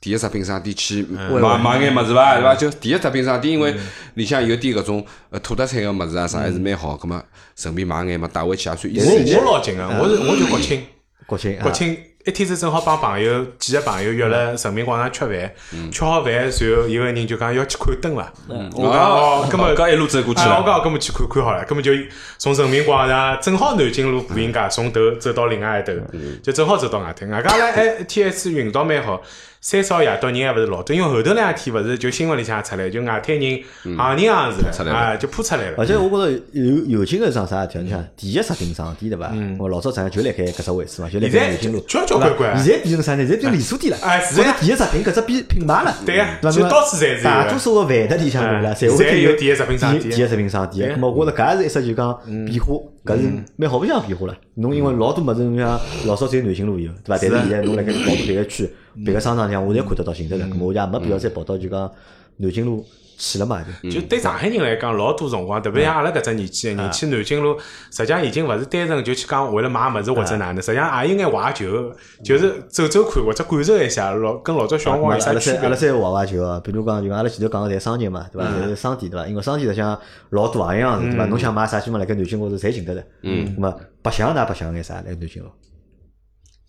[0.00, 2.54] 第一食品商店去买买眼物事伐，对伐？
[2.54, 3.74] 就第一食品商店，因为
[4.14, 7.20] 里向有点搿种呃土特产个物事啊啥还是蛮好，葛末
[7.56, 9.36] 顺便买眼嘛，带回去也算意思。
[9.36, 10.84] 我我老近个，我是我就国庆，
[11.26, 18.30] 国庆啊国庆一天子正好帮朋友几个朋友约了人民广场吃饭，吃好饭，然后有个人就讲要去看灯了。
[18.74, 21.90] 我讲哦，根本搿一路走过去了啊我讲根本去看看好了，根本就
[22.36, 25.94] 从人民广场正好南京路步行街从头走到另外一头，
[26.42, 27.26] 就正好走到外头。
[27.28, 29.22] 外加唻，哎，一天一次运道蛮好。
[29.60, 33.60] 三少夜到人还勿是老多，因为后头两天勿是就新闻里向也出来，就外滩人
[33.96, 35.74] 行人行是啊，就铺出来了。
[35.76, 39.32] 而且我觉着有有劲个桩啥事体，你想第一食品商店对伐？
[39.58, 43.26] 我老早上就辣盖搿只位置嘛，就辣盖南京路，交交关关现在变成啥呢？
[43.26, 43.98] 现在变成连锁店了。
[44.02, 45.96] 哎是呀或者第一食品搿只品品牌了。
[46.06, 48.68] 对呀对到处侪是大多数个饭店里向对伐？
[48.68, 50.88] 哎侪会有第一食品商店第第一食品商店。
[50.88, 52.16] 对咁么我觉着搿也是一只就讲
[52.46, 52.74] 变化，
[53.08, 53.44] 搿是嗯。
[53.56, 54.36] 蛮好白相变化了。
[54.54, 57.18] 侬因为老多物事，侬像老早只有南京路有，对伐？
[57.18, 58.68] 但是现在侬辣盖跑到别个区、
[59.04, 60.44] 别个商场里向，我侪看得到寻得着。
[60.44, 61.90] 咁么我就也没必要再跑到就讲
[62.36, 62.84] 南京路
[63.18, 63.62] 去了嘛。
[63.82, 67.58] 就就对上海人来讲，老多辰光，特别像阿拉搿只年纪个人去南京路，
[67.90, 71.92] 实际上已经勿是单纯就去讲为了买物事或者哪能，实际上也有眼怀旧，
[72.24, 75.76] 就是走走看或者感受一下，老跟老早小辰光有啥区阿拉再阿拉别？
[75.76, 78.48] 再挖挖球啊，比如讲就阿拉前头讲个侪商业嘛，对伐？
[78.48, 79.26] 侪是商店对伐？
[79.26, 79.98] 因为商店实际上
[80.30, 81.26] 老多行样子对伐？
[81.26, 83.02] 侬想买啥基本辣盖南京高头侪寻得着。
[83.22, 83.54] 嗯。
[83.58, 84.94] 那么白相㑚白相眼啥？
[84.96, 85.50] 辣南京路，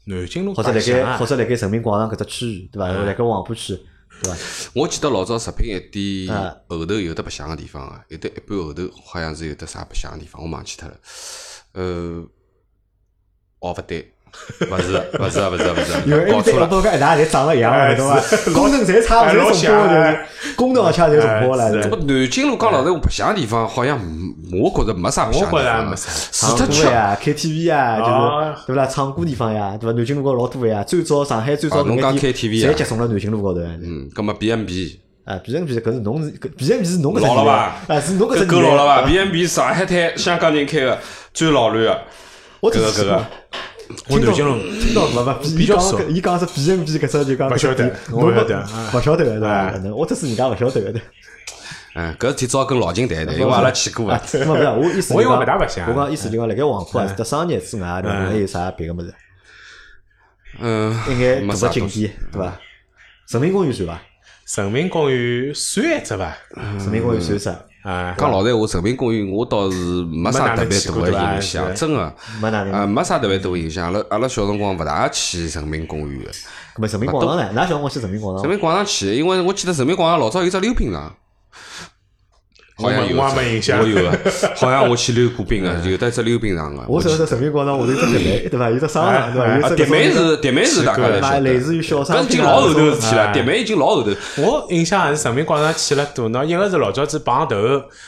[0.07, 2.87] 南京路或者辣盖或者辣盖人民广场搿只区域对伐？
[2.87, 3.77] 辣盖黄浦区
[4.21, 4.37] 对伐？
[4.73, 10.99] 我记得老早食品一店啊后头有得白相个地方啊，有得一半后头好像是有得啥白相个地方，我忘记脱了。
[11.73, 12.27] 呃，
[13.59, 14.13] 哦勿对，
[14.61, 16.67] 勿是勿是勿是勿因为是，搞错了。
[16.71, 18.19] 我讲一大侪长得一样对伐？
[18.21, 20.17] 是功能侪差勿多，重播的，
[20.55, 21.81] 功能而且侪重播了。
[21.81, 25.95] 这么南京路讲老实话，白相个地方好像没我觉着没啥白相个地方
[26.31, 28.85] 除脱吃歌呀、KTV 啊，哦就是对勿啦？
[28.87, 29.95] 唱歌地方呀，对伐？
[29.97, 33.59] 南京路高头老多个呀，最早上海最早啊侬讲 KTV 啊侪集中了南京路高头。
[33.61, 40.97] 嗯，葛么 B M B 啊，B N B 搿是侬是搿 B N B 是侬搿只老了吧啊，是侬搿只搿够老了伐？B M B 上海滩香港人开个
[41.33, 42.01] 最老卵个，
[42.61, 43.25] 我搿个搿个。
[44.07, 49.71] 我南京路听到勿勿，伊讲比较少伊讲是 B N B 搿只就讲勿晓得勿晓得勿晓得个对伐哎？
[49.71, 51.01] 可能我只是人家勿晓得个对。
[51.95, 58.25] 嗯，搿事体只好跟老金谈谈，因为阿拉去过啊， 勿是我意思我因为勿大白相我讲意思就讲辣盖黄浦啊，除脱商业之外，对伐？
[58.27, 59.13] 还有啥别个物事？
[60.59, 62.59] 嗯，应该大没啥景点对伐？
[63.29, 64.01] 人民公园算伐？
[64.55, 66.37] 人民公园算一只伐？
[66.55, 67.59] 人民公园算啥？
[67.81, 73.85] 啊，讲老实闲话，人民公园我倒是没啥特别大个印象，真个，没哪能呃，没啥特别大个印象。
[73.85, 76.31] 阿拉阿拉小辰光勿大去人民公园个，
[76.75, 77.49] 搿么人民广场呢？
[77.53, 78.43] 㑚小辰光去人民广场？
[78.43, 81.15] 人民广场去，因为我记得人民广场老早有只溜冰场。
[82.81, 84.11] 好像有我也没印象我有个，
[84.55, 86.83] 好像我去溜过冰个， 有得只溜冰场个。
[86.87, 88.69] 我晓得人民广场下头有只迪美，对伐？
[88.69, 89.57] 有只商场，对伐？
[89.57, 93.31] 有啊，只迪美是迪美是大家侪那晓得，类似于小商场已经老后头的事体了。
[93.33, 97.55] 迪美已经老后头，我印象还是人民广场去了多，喏，一个是老早子碰头，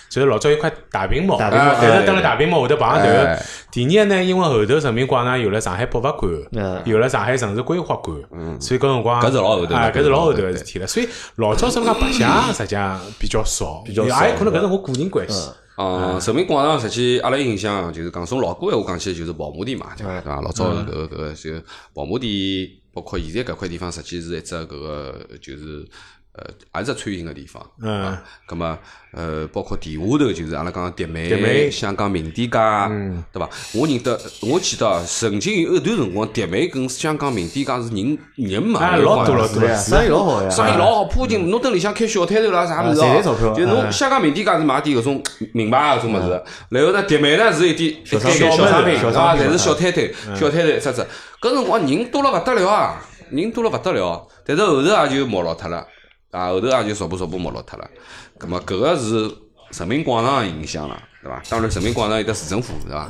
[0.10, 3.46] 就是老早有块大屏幕，大屏幕啊但哎是蹲了大屏幕下头碰头哎。
[3.72, 8.16] 第二呢，因为后头人民广场有了上海博物馆嗯，有了上海城市规划馆，
[8.60, 10.86] 所以搿辰光搿是老后头啊，搿搿是老后头对个事体了。
[10.86, 11.08] 所以
[11.38, 15.50] 老早辰光白相 实际上比较少，比较少也有可能搿是我个人关系。
[15.78, 20.20] 嗯，人民广场实际阿拉印象就是讲，从老古闲话讲起，就是跑马地嘛，对伐？
[20.20, 20.42] 对伐？
[20.42, 21.52] 老早搿个搿个就
[21.96, 25.88] 跑马地，包括现在搿块地方，实际是一只搿个就是
[26.34, 27.62] 呃，也是只餐饮个地方。
[27.82, 28.78] 嗯啊，葛么
[29.14, 32.58] 呃，包括地下头就是阿拉讲迪迪美、美香港名店街，
[33.34, 33.50] 对伐？
[33.74, 40.50] 我认得，我记得啊曾经有一段辰光，迪美跟香港名店街是人人满哎为老多老多生意老好呀。
[40.50, 45.22] 生意老好，铺进侬蹲里向开小摊头啦，啥物事哦啊赚钞票，就侬香港名店街是卖点搿种
[45.54, 50.02] 名牌啊搿种物事，然后呢，迪美呢是一点一小商点品小商品，小商啊，品侪是小摊头，
[50.40, 51.06] 小摊头一只只。
[51.42, 55.86] 搿辰光人多了勿得了啊，人多了勿得了，但是后头也就没落脱了，
[56.32, 57.88] 啊，后头也就逐步逐步没落脱了。
[58.38, 59.30] 葛末搿个是
[59.78, 61.42] 人民广场个影响了，对伐？
[61.50, 63.08] 当然，人民广场有得市政府，对伐？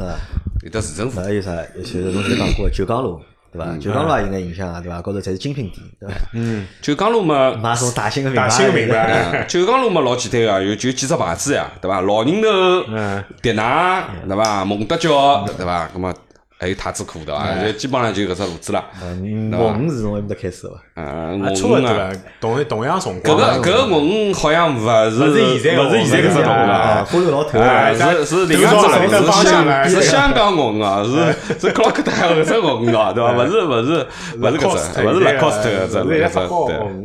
[0.63, 1.27] 有得市政府那。
[1.27, 1.55] 还有啥？
[1.75, 3.19] 就是侬前头讲过九江路，
[3.51, 3.77] 对伐？
[3.77, 5.01] 九江路也有眼影响啊，对伐？
[5.01, 6.15] 高头侪是精品店，对伐？
[6.33, 12.01] 嗯九江路嘛，买种大型个名牌，大型个名牌，嗯九江路嘛老简单个，有就几只牌子呀，对伐？
[12.01, 12.47] 老人头
[12.89, 14.65] 嗯、迪娜，对伐？
[14.65, 15.87] 蒙德娇，对伐？
[15.93, 16.13] 葛么
[16.61, 17.55] 还有太子裤，对伐？
[17.59, 18.85] 就基本上就搿只路子了。
[19.01, 20.81] 嗯，对伐文是从埃面搭开始个伐？
[20.93, 23.35] 嗯，啊，我差勿多啊，了，同同样辰搿。
[23.35, 27.03] 个搿个五好像勿是勿是现在勿是现在搿只文啊，啊。
[27.03, 33.33] 花头老头哎，是是另外只文，头朝上是香是香港文啊，是是克洛克戴搿只文啊，对伐？
[33.33, 35.93] 勿是勿是勿是搿只，勿是 Lacoste 搿只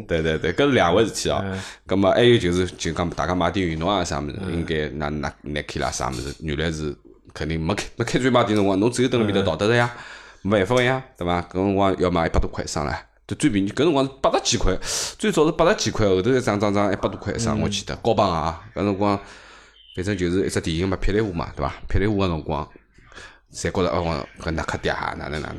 [0.06, 1.42] 对对对对，搿是两回事体哦。
[1.86, 6.94] 葛么还有就是就讲大家买点运动啊啥物事，应该拿拿 Nike 啦啥物事，原来是
[7.36, 9.94] 肯定没开没开专卖店辰光，侬只有蹲辣面搭淘得了呀，
[10.40, 11.42] 没办法个呀，对伐？
[11.42, 12.96] 搿辰光要买一百多块一双唻。
[13.26, 14.72] 就最便宜，搿辰光是八十几块，
[15.18, 19.18] 最早是八十几块，后头一涨涨涨一百多块一双，我记得高帮啊，搿辰光
[19.96, 21.74] 反正就是一只电影嘛，霹雳舞嘛，对伐？
[21.88, 22.66] 霹雳舞个辰光，
[23.52, 25.56] 侪觉着哦，搿耐克嗲哈，哪能哪能。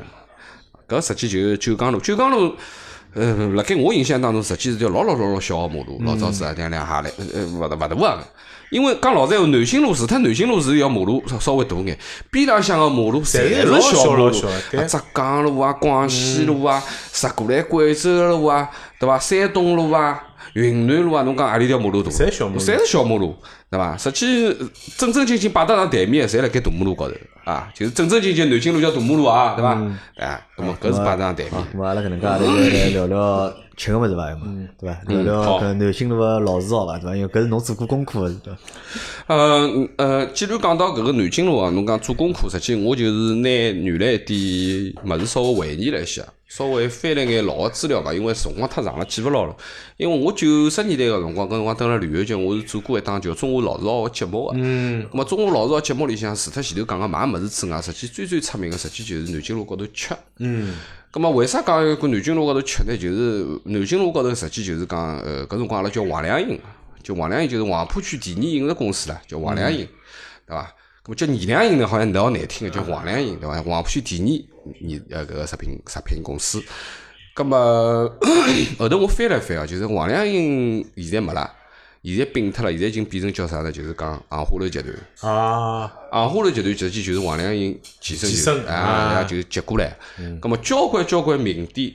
[0.88, 2.00] 搿实际就是九江路。
[2.00, 2.56] 九江路，
[3.12, 8.24] 呃，辣盖我印象当中，实际是条老老老老小个马路，老早子啊，两两下来，呃，呃勿大勿大啊。
[8.70, 11.98] 因为讲老实闲话，南京路除脱南京路是要马路稍稍微大眼，
[12.30, 14.32] 边浪向个马路侪是老小马路啊
[14.86, 19.18] 浙江路啊、广西路啊、直过来贵州路啊，对伐？
[19.18, 22.10] 山东路啊、云南路啊，侬讲何里条马路大？
[22.10, 22.60] 侪小马路。
[22.60, 23.36] 侪是小马路，
[23.70, 23.96] 对伐？
[23.96, 24.56] 实际
[24.96, 29.78] 正正经经摆得上台面，侪辣盖大马路高头啊，就是正正经经南京路叫大马路啊，对伐？
[30.16, 31.66] 哎，那么搿是摆得上台面啊，。
[31.74, 34.30] 咁阿拉搿能介来聊聊吃个物事伐？
[34.30, 34.46] 要么
[34.78, 35.00] 对伐？
[35.06, 36.98] 聊聊搿南京路个老字号伐？
[36.98, 37.16] 对伐？
[37.16, 38.58] 因为搿是侬做过功课个，对伐？
[39.34, 49.54] 呃呃，既然讲到搿个南京路啊，侬讲做功课，实际我就是拿原来一点物事稍微回忆了一下，稍微翻了眼老个资料吧，因为辰光太长了，记勿牢了。
[49.96, 54.54] 因为我九十年代个辰光，搿辰光蹲辣旅游局，我是做过一档叫《中华老字号》个节目个。
[54.56, 55.06] 嗯。
[55.10, 60.14] 咁么，《中华老字号》节目里向，除脱前头讲个买物事之外，实际最最出名个，实际就是南京路高头吃。
[60.38, 60.74] 嗯。
[61.10, 62.96] 咁么，为啥讲要搿南京路高头吃呢？
[62.96, 66.60] 就是南京路高头，实际就是讲，呃，搿辰光阿拉叫黄良营，
[67.02, 69.88] 就黄良营就是黄浦区第二饮食公司啦，叫黄良营，
[70.46, 70.74] 对伐？
[71.04, 73.62] 咁么叫二良营呢，好像老难听个，叫黄良营，对伐？
[73.62, 76.62] 黄浦区第二二呃搿个食品食品公司。
[77.34, 78.10] 咁么
[78.78, 81.50] 后头我翻了翻啊，就是黄良营现在没了，
[82.16, 83.70] 现在并脱了，现在已经变成叫啥呢？
[83.72, 85.32] 就是讲杭花楼集团。
[85.32, 89.96] 啊，杭花楼集团实际就是黄良营前身，就是前身啊，啊然后就接过来。
[90.40, 91.92] 咁么交关交关名店，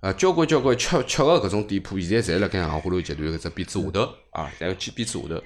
[0.00, 5.42] 啊，交关交关吃吃个搿种店铺，现在侪辣盖杭花楼集团搿只匾子下头啊，侪有匾子下头。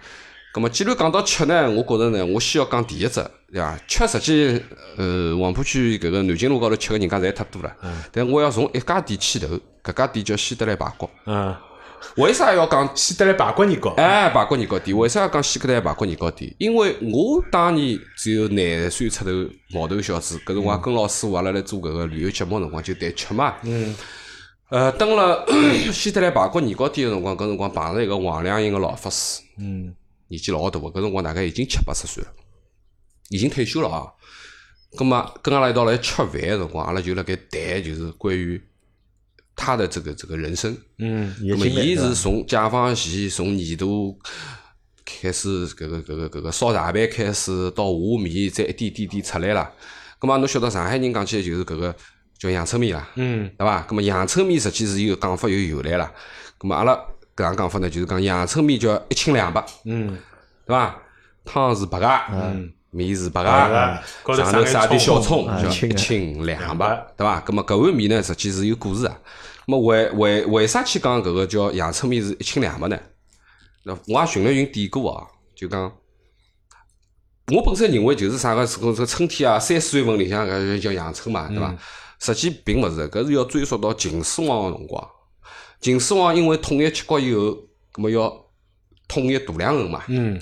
[0.54, 3.78] 咁么既然讲到吃呢，我觉着呢，我先要讲第一只，对伐？
[3.86, 4.62] 吃实际，
[4.96, 7.70] 呃，黄浦区搿个南京路高头吃个人家侪太多了。
[8.10, 9.46] 但我要从一家店起头，
[9.84, 11.08] 搿家店叫希德来排骨。
[11.26, 11.54] 嗯，
[12.16, 16.54] 为啥要讲西德来排骨年糕，哎，排骨年糕店，为啥要讲西格来排骨年糕店？
[16.58, 19.30] 因为我当年只有廿岁出头
[19.70, 23.54] 毛头小子，搿辰光跟老师傅阿拉来做搿个旅游节目辰光就谈吃嘛。
[23.62, 23.94] 嗯。
[24.70, 25.46] 呃，登了
[25.90, 29.94] 西德来排骨年糕店个辰光，搿辰光碰着一个黄良营个老法师，嗯，
[30.28, 32.30] 年纪老大个，搿辰光大概已经七八十岁了，
[33.30, 34.06] 已经退休了啊。
[34.96, 38.60] 葛么跟阿拉一道来吃饭个辰光，阿拉就辣盖谈，就是关于
[39.58, 40.74] 他的这个这个人生。
[40.98, 44.16] 嗯，那么，伊是从解放前从年度
[45.04, 49.70] 开始，搿个搿个搿个烧大饭开始，到下面再一点点点出来了。
[50.20, 51.94] 葛末侬晓得上海人讲起来就是搿个
[52.38, 53.82] 叫阳春面啦，嗯，对伐？
[53.82, 56.10] 葛末阳春面实际是有讲法有由来啦。
[56.56, 56.94] 葛末阿拉
[57.36, 60.16] 搿样讲法呢，就是讲阳春面叫一清两白，嗯，
[60.66, 61.02] 对伐？
[61.44, 67.40] 汤是白个，嗯，面是白白个上头撒点小葱，叫一啊清两两白白，对伐？
[67.40, 69.18] 葛末搿碗面呢，实际是有故事啊。
[69.66, 72.98] 咁么为为为啥去讲搿个叫阳春面是一清两白呢？
[73.84, 75.92] 那我也寻了寻典故啊，就讲
[77.52, 81.74] 我本身认为就是啥个是搿个春天啊，三四月份里向搿叫阳春嘛，对伐？
[82.20, 85.08] 实际并勿是，搿是要追溯到秦始皇个辰光。
[85.80, 87.56] 秦始皇因为统一七国以后，
[87.92, 88.28] 葛么要
[89.06, 90.40] 统一大梁横嘛，嗯，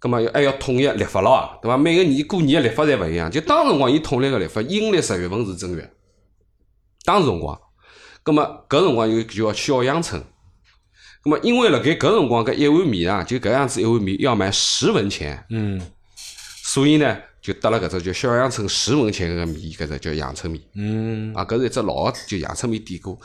[0.00, 1.76] 葛末要还要统一历法咯啊，对伐？
[1.76, 3.30] 每个年过年个历法侪勿一样。
[3.30, 5.90] 就当时辰光，伊统一个历法，阴历十月份是正月，
[7.04, 7.58] 当时辰光，
[8.22, 10.22] 葛末搿辰光有就叫小阳春。
[11.24, 15.80] 葛末因为辣盖搿辰光搿一碗面啊，就搿样子一碗面要卖十文钱，嗯，
[16.62, 20.62] 所以呢就得了搿只叫小阳春十文钱搿个面，搿只叫阳春面。
[20.76, 23.18] 嗯，啊，搿是一只老个就阳春面典故。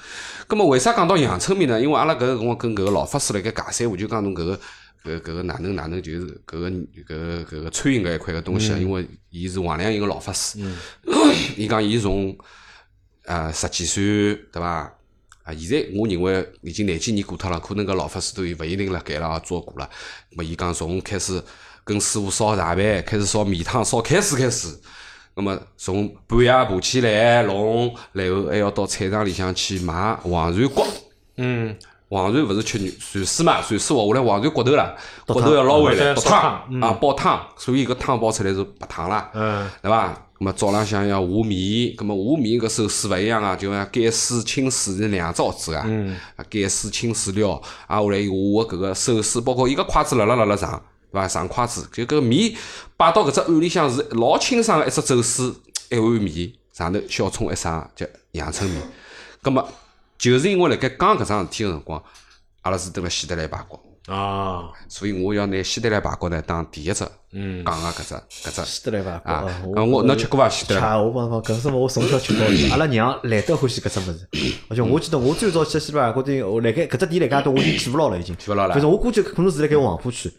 [0.47, 1.79] 葛末为啥讲到阳春面呢？
[1.79, 4.59] 因为阿拉搿个辰光跟搿个老法师辣盖尬三胡，就讲侬搿个
[5.03, 8.77] 搿搿个哪能哪能，就是搿个搿个搿个餐饮搿一块个东西啊。
[8.77, 10.57] 因为伊是黄良营个老法师，
[11.57, 12.35] 伊讲伊从
[13.25, 14.91] 呃十几岁对伐？
[15.43, 19.89] 啊，现在我认为已经廿几年过脱了，可能搿老法师都勿一定辣盖了啊，做过了。
[20.31, 21.43] 咾么伊讲从开始
[21.83, 24.69] 跟师傅烧茶饭，开始烧面汤，烧开始开始。
[25.35, 30.85] 那么从半夜爬起来弄，然后还要到菜场里向去买黄鳝骨。
[31.35, 31.75] 嗯，
[32.13, 33.60] 黄鳝勿是吃肉鳝丝嘛？
[33.60, 34.95] 鳝丝活下来黄鳝骨头啦，
[35.26, 39.32] 骨头要捞回来煲汤汤啊，煲汤，所以搿汤煲出来是白汤啦。
[39.34, 40.13] 嗯，对伐？
[40.39, 45.84] 咁么早浪向要下面，咁么下面搿手势勿一样啊，就像改水、清水是两招子啊。
[45.88, 46.15] 嗯。
[46.36, 50.69] 啊，改水、清水料，啊，下来伊下个搿个手势，包括伊个筷子辣辣辣辣上，
[51.12, 51.28] 对伐？
[51.28, 52.54] 上筷子，就搿面
[52.95, 55.52] 摆到搿只碗里向是老清爽个一只走水，
[55.89, 58.82] 一碗面，上头小葱一撒，叫阳春面。
[59.41, 59.67] 咁么
[60.31, 62.01] 就是因为辣盖讲搿桩事体个辰光，
[62.62, 63.77] 阿拉是蹲辣西德来排骨。
[64.07, 68.15] 啊，所以我要拿西德来排骨呢当第一只嗯讲个搿只
[68.49, 69.29] 搿只西德来排骨
[69.75, 70.97] 啊我侬吃过伐西德吃，来？
[70.97, 74.27] 我帮侬讲，搿是我从小吃到大，阿拉娘懒得欢喜搿只物事。
[74.69, 78.33] 而且我记得我最早吃西德来排骨店，我辣盖搿只店辣盖多，我已经记勿牢了，已经。
[78.38, 80.31] 记勿牢了反正我估计可能是辣盖黄浦区，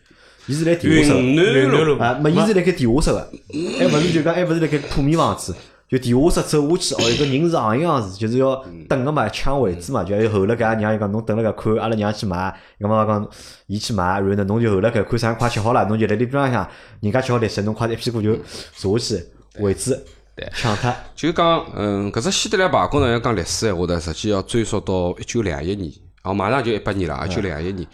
[0.46, 3.30] 伊是辣地下室云南路啊，没，伊是辣盖地下室个，
[3.78, 5.54] 还勿是就讲还勿是辣盖铺面房子，
[5.88, 8.56] 就地下室走下去，哦，一个人是行样子，就是要
[8.88, 13.28] 等个嘛，抢位置嘛，就还有后辣盖娘伊讲侬等辣盖看，阿拉娘去买，伊妈妈讲
[13.66, 16.68] 伊去买，然后呢侬就候辣盖看啥快吃好了，侬就辣里边浪向，
[17.00, 18.36] 人家吃好立息，侬快一屁股就
[18.74, 19.26] 坐下去，
[19.60, 20.04] 位置
[20.52, 20.92] 抢脱。
[21.14, 25.92] 就讲，嗯，搿只希特勒罢工呢，要讲历史闲话呢，实际要追溯到一九两一年，
[26.24, 27.86] 哦，马上就一八年了，一九两一年。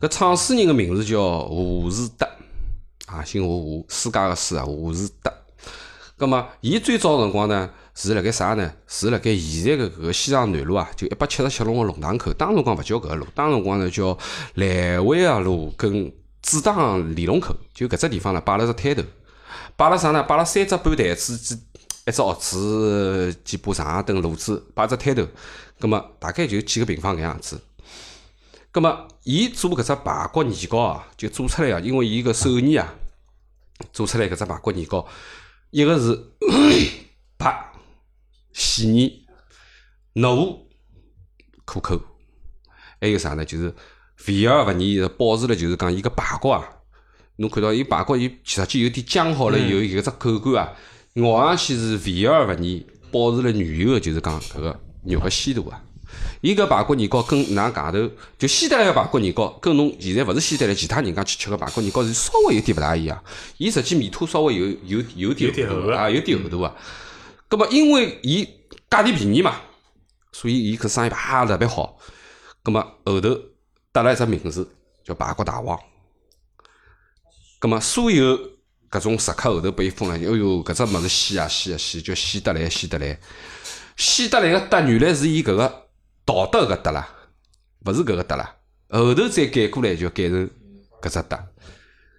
[0.00, 2.26] 搿创始人个名字叫胡士德，
[3.06, 5.32] 啊，姓胡胡，世界个世啊，胡士德。
[6.18, 8.72] 葛末，伊最早辰光呢，是辣盖啥呢？
[8.86, 12.32] 是辣盖现在个搿个西藏南路啊，就一百七十七弄个龙塘口。
[12.32, 14.16] 当辰光勿叫搿个路，当辰光呢叫
[14.54, 19.02] 来维亚路跟主党连龙口，就搿只地方呢摆了只摊头，
[19.76, 20.22] 摆了啥呢？
[20.22, 21.54] 摆了三只半台子，几
[22.06, 25.26] 一只盒子，几把长凳、炉子，摆只摊头。
[25.78, 27.60] 葛末大概就几个平方搿样子。
[28.72, 32.94] 葛末伊做搿只排骨年糕啊，就做出来啊，因为伊个手艺啊，
[33.92, 35.06] 做出来搿只排骨年糕。
[35.70, 36.32] 一个是
[37.36, 37.72] 白、
[38.52, 39.26] 细腻、
[40.14, 40.60] 糯、
[41.64, 42.00] 可口，
[43.00, 43.44] 还有啥呢？
[43.44, 43.74] 就是
[44.16, 46.64] 肥而勿腻，保持了就是讲伊个排骨啊。
[47.36, 50.76] 侬看到伊排骨，伊实际有点浆好了以后，伊搿只口感啊，
[51.14, 55.82] 咬上去是肥而勿腻，保持了原有的就是讲搿个肉个鲜度啊。
[56.40, 63.22] 伊搿排骨年糕跟㑚外头就西德来个排骨年糕，跟侬现在勿是西德来其他人家去吃个排骨年糕是稍微有点勿大一样。
[63.56, 66.74] 伊实际面坨稍微有有有点厚度啊，有点厚度啊。
[67.48, 68.44] 葛末因为伊
[68.90, 69.56] 价钿便宜嘛，
[70.32, 71.98] 所以伊搿生意啪特别好。
[72.62, 73.38] 葛末后头
[73.92, 74.68] 得了一只名字
[75.04, 75.78] 叫排骨大王。
[77.58, 78.38] 葛末所有
[78.90, 83.18] 搿种食客后头被伊封了，哎哟，搿只物事稀啊稀啊稀，叫希德来希德来。
[83.96, 85.85] 希德来个德原来是伊搿个。
[86.26, 87.08] 道德个德啦，
[87.86, 88.56] 勿是搿个德啦，
[88.90, 90.50] 后头再改过来就改成
[91.00, 91.38] 搿只德。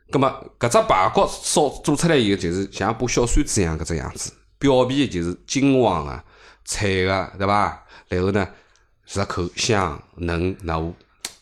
[0.09, 6.23] 葛末搿只排骨烧做出来以后，就是像把小扇子一样搿只样子，表皮就是金黄个、
[6.63, 7.85] 脆个，对伐？
[8.07, 8.47] 然后呢，
[9.11, 10.93] 入口香嫩糯，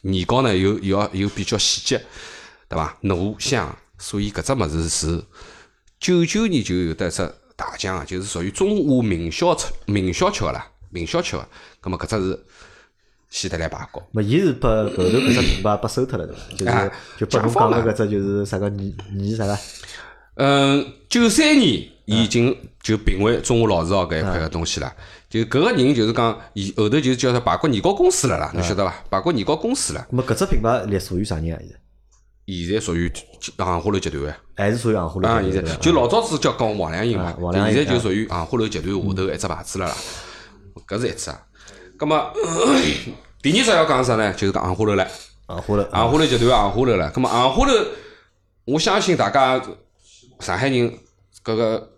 [0.01, 2.04] 年糕呢又又要又比较细节，
[2.67, 2.97] 对伐？
[3.04, 5.23] 糯香，所以搿只物事是
[5.99, 11.47] 九九年就有得只大奖，就是属于中华名小吃、名小吃个啦，名小吃个。
[11.80, 12.45] 葛末搿只是。
[13.36, 16.26] 希特勒排骨，么伊是把后头搿只品牌拨收脱了，
[16.58, 16.88] 对伐？
[17.17, 19.58] 就是就拨侬讲个搿只就是啥个年年啥个？
[20.36, 24.93] 嗯，九三年已经就评为中华老字号搿一块个东西了。
[25.30, 29.04] 就搿个人就是讲，伊后头就叫他排骨年糕公司了啦，侬晓得伐？
[29.10, 30.08] 排骨年糕公司了。
[30.12, 31.60] 么搿只品牌隶属于啥人啊？
[31.60, 31.76] 现在？
[32.48, 33.12] 现在属于
[33.58, 35.28] 杭花楼集团还是属于杭花楼？
[35.28, 39.95] 啊，现在就老早子叫讲王良英嘛，现在就属于杭花楼集团下头一只牌子了啦。
[40.88, 41.41] 搿是一只啊。
[41.98, 42.17] 葛末
[43.46, 44.34] 第二只要讲啥呢？
[44.34, 45.08] 就是讲杭花楼了。
[45.46, 47.12] 杭花楼，杭花楼集团杭花楼了。
[47.12, 47.74] 葛末杭花楼，
[48.66, 49.62] 我相信大家
[50.40, 50.92] 上海人
[51.44, 51.92] 搿个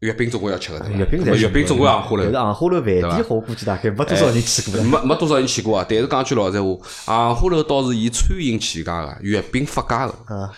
[0.00, 2.24] 月饼总归要吃个，月饼月饼总归杭花楼。
[2.24, 4.82] 但是杭花楼饭店，我估计大概没多少人去过。
[4.82, 5.86] 没没多少人去过啊！
[5.88, 6.76] 但是讲句老实话，
[7.06, 10.14] 杭花楼倒是以餐饮起家个，月饼发家个。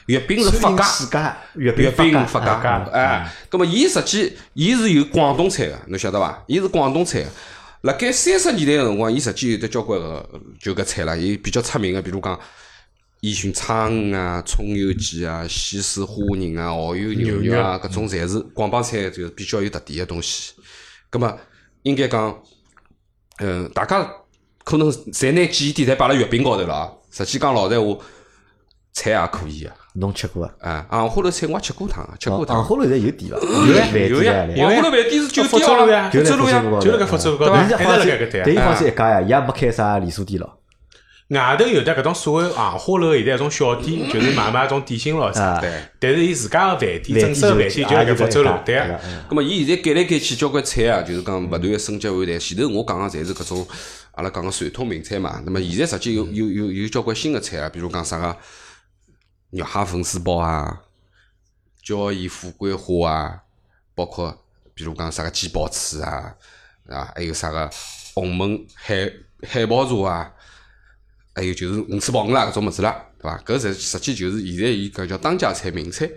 [0.07, 1.93] 月饼是发家，月饼
[2.27, 2.85] 发家。
[2.93, 6.43] 哎，葛末伊实际伊是有广东菜个，侬晓得伐？
[6.49, 7.25] 伊是广东菜。
[7.85, 12.41] 辣盖三十年代个辰光，伊实际有得交关个就搿菜啦，伊比较出名个，比如讲
[13.21, 20.55] 烟熏苍鱼啊、葱油鸡啊、西施花仁啊、蚝油牛肉啊，搿种侪是广帮菜，就是比较有特点个东西。
[21.11, 21.39] 葛末
[21.83, 22.43] 应该讲，
[23.37, 24.11] 嗯，大家
[24.65, 26.91] 可能侪拿记忆点侪摆辣月饼高头了啊。
[27.11, 27.99] 实际讲老实话，
[28.95, 29.71] 菜也可以个。
[29.97, 30.85] 侬吃过啊？
[30.89, 32.57] 啊，杭花楼菜我也吃过趟，吃过趟。
[32.57, 33.39] 杭花楼现在有店伐？
[33.39, 34.69] 有呀，有呀。
[34.69, 38.45] 杭花楼饭店是酒店路呀，福州路，就辣盖福州路高头，还是辣盖搿搭。
[38.45, 40.59] 等于放心一家呀，伊也没开啥连锁店咯。
[41.29, 45.61] 外头有得搿种所谓杭花楼，现在一种小店，就是卖卖种点心咯啥。
[45.61, 45.71] 对。
[46.01, 48.99] 但是伊自家个饭店，正式个饭店就辣盖福州路，对啊。
[49.29, 52.37] 葛末伊现在改来改去，交关菜啊，就是讲勿断个升级换代。
[52.37, 53.65] 前头我讲个侪是搿种
[54.13, 55.41] 阿拉讲个传统名菜嘛。
[55.47, 58.37] 那么现在实际有有有有交关新个菜啊，比如讲啥个。
[59.55, 60.83] 肉蟹粉丝煲啊，
[61.81, 63.43] 椒盐富贵花啊，
[63.95, 64.37] 包括
[64.75, 66.35] 比如讲啥个鸡煲翅啊，
[66.89, 67.71] 啊，还有啥个
[68.15, 69.09] 红焖海
[69.47, 70.33] 海宝茶啊，
[71.37, 73.39] 还有就是鱼翅鲍鱼啦搿种物事啦，对伐？
[73.47, 76.09] 搿实实际就是现在伊搿叫当家菜名菜，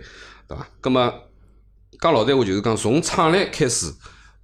[0.48, 0.66] 对伐？
[0.80, 1.28] 葛末
[2.00, 3.94] 讲老实话，就是讲从创立开始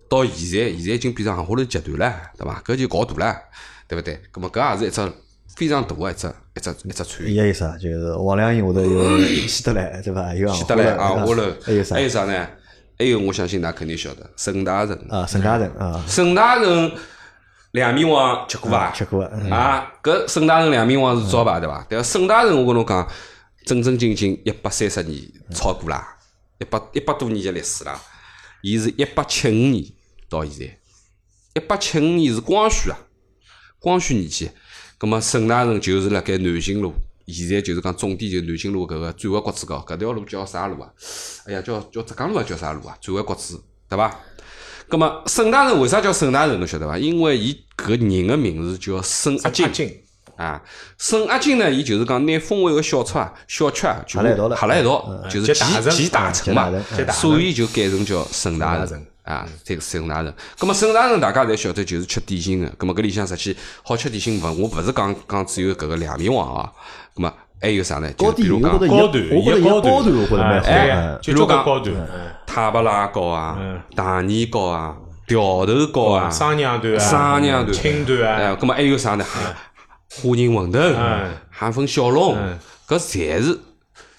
[0.09, 2.63] 到现在，现在已经变成杭花楼集团了，对伐？
[2.65, 3.43] 搿就搞大了，
[3.89, 4.23] 对勿对？
[4.31, 5.13] 葛末搿也是一只
[5.57, 6.33] 非常大个一只。
[6.57, 7.77] 一只一只船，也有啥？
[7.77, 10.33] 就是王良英下头有希特勒，对伐？
[10.35, 11.97] 有 希特勒、昂花楼，还有啥？
[11.97, 12.49] 还有啥呢？
[12.97, 16.93] 还有，我相信㑚肯定晓得，沈大成啊，沈大成啊，沈大成
[17.73, 18.93] 两面王吃过伐？
[18.93, 21.85] 吃过啊，搿沈大成两面王是招牌对伐？
[21.91, 23.11] 但沈大成我跟侬讲，
[23.67, 25.21] 正正经经一百三十年
[25.53, 26.17] 超过啦，
[26.61, 28.01] 一百一百多年的历史啦，
[28.63, 29.85] 伊是一八七五年
[30.31, 32.97] 到现在，一八七五年是光绪啊，
[33.81, 34.55] 光绪年间，
[34.99, 36.93] 葛末沈大成就是辣盖南京路，
[37.27, 40.89] 现在就是讲重点就是南京路搿个转弯角子高，搿条路叫啥路啊？
[41.47, 42.97] 哎呀，叫叫浙江路啊，叫啥路啊？
[43.01, 44.21] 转弯角子，对伐？
[44.89, 46.59] 葛末沈大成为啥叫沈大成？
[46.59, 46.97] 侬晓得伐？
[46.99, 49.71] 因为伊搿人个名字叫沈阿金。
[49.73, 50.01] 金
[50.37, 50.61] 啊，
[50.99, 56.73] 沈阿金呢，伊就是讲拿风味个小吃啊、小吃啊，就合辣一道了合辣一道，就是集集集大啊成嘛
[57.13, 60.33] 所以就改成叫沈大成啊，这个沈大成。
[60.59, 66.71] 葛么沈大成大家侪晓得就是吃点心个，葛么搿里向实际好吃点心勿，我勿是讲讲只有搿个两面王啊，
[67.15, 68.13] 葛么还有啥呢？
[68.13, 68.91] 就比如讲高端，
[69.31, 71.19] 我觉得伊个高端，我觉得蛮好哎的。
[71.23, 71.95] 就交关高端，
[72.47, 73.59] 塔布拉糕啊、
[73.97, 74.95] 大年糕啊、
[75.27, 79.25] 条头糕啊、商娘团啊，商娘团、青段哎，啊，葛么还有啥呢？
[80.17, 83.59] 花仁馄饨嗯、韩粉小笼嗯，搿侪是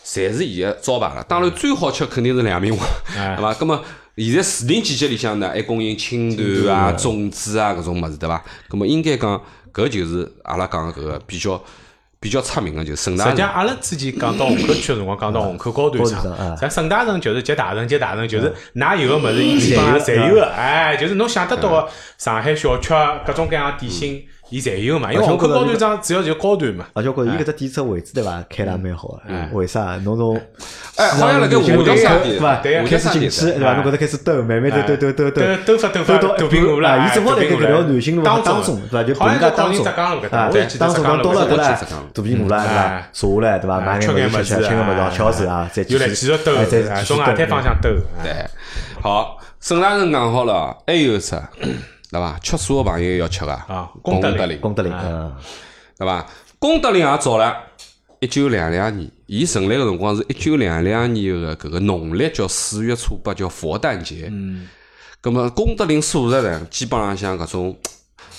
[0.03, 1.24] 侪是伊个招牌了。
[1.24, 2.86] 当然最好吃肯定是两面王，
[3.16, 3.36] 哎。
[3.38, 3.53] 对伐？
[3.53, 3.80] 葛么
[4.18, 8.43] 现在时令季节里向呢，还供应青团啊、粽子啊搿种物事，对伐？
[8.70, 9.41] 葛么应该讲
[9.74, 11.61] 搿就是阿拉讲搿个比较
[12.20, 13.30] 比较出名个，就是沈大。
[13.30, 22.93] 实际，阿拉之前讲到虹口区个辰光，讲到虹口高端高端厂厂，咱沈大成就是集大成，集大成就是㑚有个物事，伊基本上侪有个，哎，就是侬想得到个上海小吃
[23.28, 25.12] 各种各样的点心，伊侪有嘛。
[25.12, 26.86] 因为虹口高端厂主要就是高端嘛。
[26.93, 29.22] 而且我觉着伊搿只店只位置对伐，开了蛮好个。
[29.54, 29.98] 为啥？
[30.04, 30.39] 侬从
[30.96, 32.56] 哎，好像辣盖华强商店，对伐？
[32.62, 33.74] 对开始进去对伐？
[33.74, 37.06] 侬搿搭开始兜，慢慢兜兜兜兜兜兜兜发兜发到肚皮饿了，啊！
[37.06, 39.04] 伊正好辣盖搿条南京路当当中对伐？
[39.04, 41.80] 就好像本家当中啊当中浙江路搿搭侬到了对伐？
[42.14, 43.10] 肚皮饿了对伐哎？
[43.12, 43.80] 坐下来对伐？
[43.80, 47.89] 买吃眼眼物事吃吃，吃眼物事哎吃好手啊，再继又来续继续兜，哎再哎继续兜从外滩方向兜。
[48.20, 48.34] 哎对，
[49.02, 51.50] 好，沈大成讲好了，还有啥？
[52.16, 52.39] 对伐？
[52.39, 55.36] 吃素个朋友要吃个啊功功德林林，功德林嗯。
[55.97, 56.26] 对伐？
[56.57, 57.53] 功德林也早了，
[58.22, 64.30] 一九两两年，伊成立个辰光是一九两两年个搿个农历叫四月初八，叫佛诞节。
[64.32, 64.70] 嗯。
[65.20, 67.78] 葛么功德林素食呢，基本浪像搿种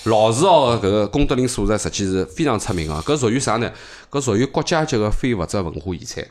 [0.05, 2.95] 老字号个搿个功德林素食，实际是非常出名个。
[3.01, 3.71] 搿属于啥呢？
[4.09, 6.25] 搿属于国家级个非物质文化遗产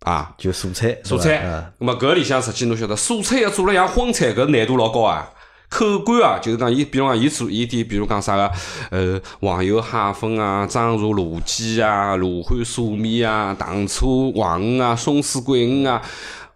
[0.00, 0.34] 啊。
[0.36, 5.30] 就蔬菜，蔬对伐嗯菜，咁么搿里向实际侬晓得，蔬菜要做了像荤菜，搿难度老高啊。
[5.72, 8.52] 口感啊，就是讲伊，比如讲伊做伊点，比如讲啥个，
[8.90, 16.02] 呃，黄油蟹粉啊，樟茶卤鸡啊，罗汉素面啊，糖醋黄鱼啊，松鼠桂鱼啊，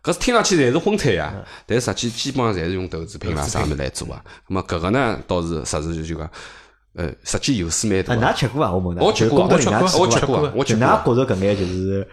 [0.02, 1.32] 搿听上去侪是荤菜呀，
[1.64, 4.22] 但实际基本上侪是用豆制品啦啥物事来做啊。
[4.48, 6.30] 那么搿个呢，倒是实事就讲，
[6.94, 8.34] 呃，实际油水蛮啊，大的。
[8.34, 8.70] 㑚吃过啊？
[8.70, 12.06] 我问㑚，我吃过我吃过我吃过过我吃就过㑚觉着搿眼就是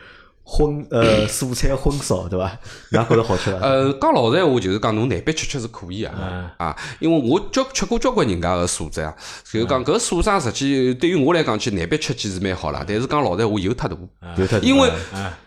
[0.45, 2.59] 荤呃素菜荤少对伐？
[2.91, 3.59] 㑚觉着好吃伐？
[3.59, 9.15] 呃，讲老实闲话，就是讲侬难边吃吃是可以啊，啊，因为我交吃过交关人家个素斋啊，
[9.49, 13.95] 就是讲搿素斋实际对于我来讲起难边吃起是蛮好啦，但是讲老实闲话油太大，
[14.37, 14.91] 油太大因为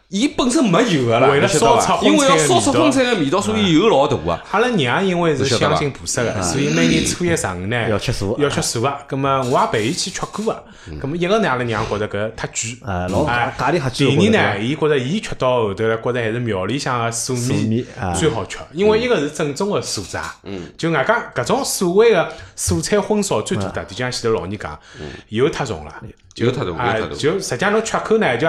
[0.09, 2.61] 伊本身没油个啦，为了烧出因为要荤菜的味道。
[2.61, 4.40] 烧出荤菜个味道，所以油老大个。
[4.52, 8.96] 阿拉娘因为是相信菩萨个，所以每年初一十五呢要吃素要吃素个。
[9.09, 10.64] 咁么我也陪伊去吃过个。
[11.02, 17.84] 咁么一个呢，阿拉娘觉着搿太贵，啊老哎价钿吓贵第二呢，我觉得伊觉着伊吃到后头了，觉着还是庙里向个素素面
[18.14, 20.22] 最好吃，因为一个是正宗个素斋。
[20.44, 20.68] 嗯。
[20.78, 24.78] 就外加搿种所谓个素菜荤烧最大特点，就像前头老倪讲，
[25.30, 25.92] 油太重了。
[26.36, 28.46] 油太重油啊太大就实际上侬吃口呢，就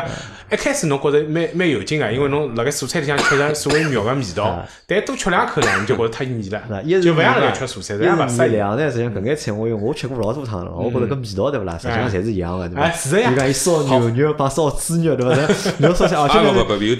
[0.51, 8.51] 一开始侬觉着蛮蛮有劲个，因为侬辣盖蔬菜里向吃着所谓肉个味道， 但多吃两口呢，你就觉着太腻啊了， 一是就勿像辣辣盖吃蔬菜，一这样勿适是应。
[8.53, 11.77] 两呢，实际上搿眼菜我因为我吃过老多趟了，我觉着搿味道对勿啦？
[11.77, 12.81] 实际上侪是一样个，对伐？
[12.81, 15.53] 哎是讲伊烧牛肉帮烧猪肉对伐？
[15.79, 16.39] 侬烧下，而且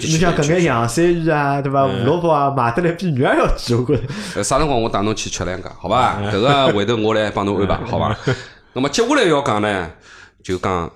[0.06, 1.86] 你像搿眼洋山芋啊，对伐？
[1.86, 4.02] 胡萝卜啊，买得来比肉还要贵，我觉着。
[4.36, 6.20] 呃，啥辰光我带侬去吃两家，好伐？
[6.32, 8.16] 搿个回头我来帮侬安排，好伐？
[8.74, 9.90] 那么接下来要讲呢，
[10.42, 10.90] 就讲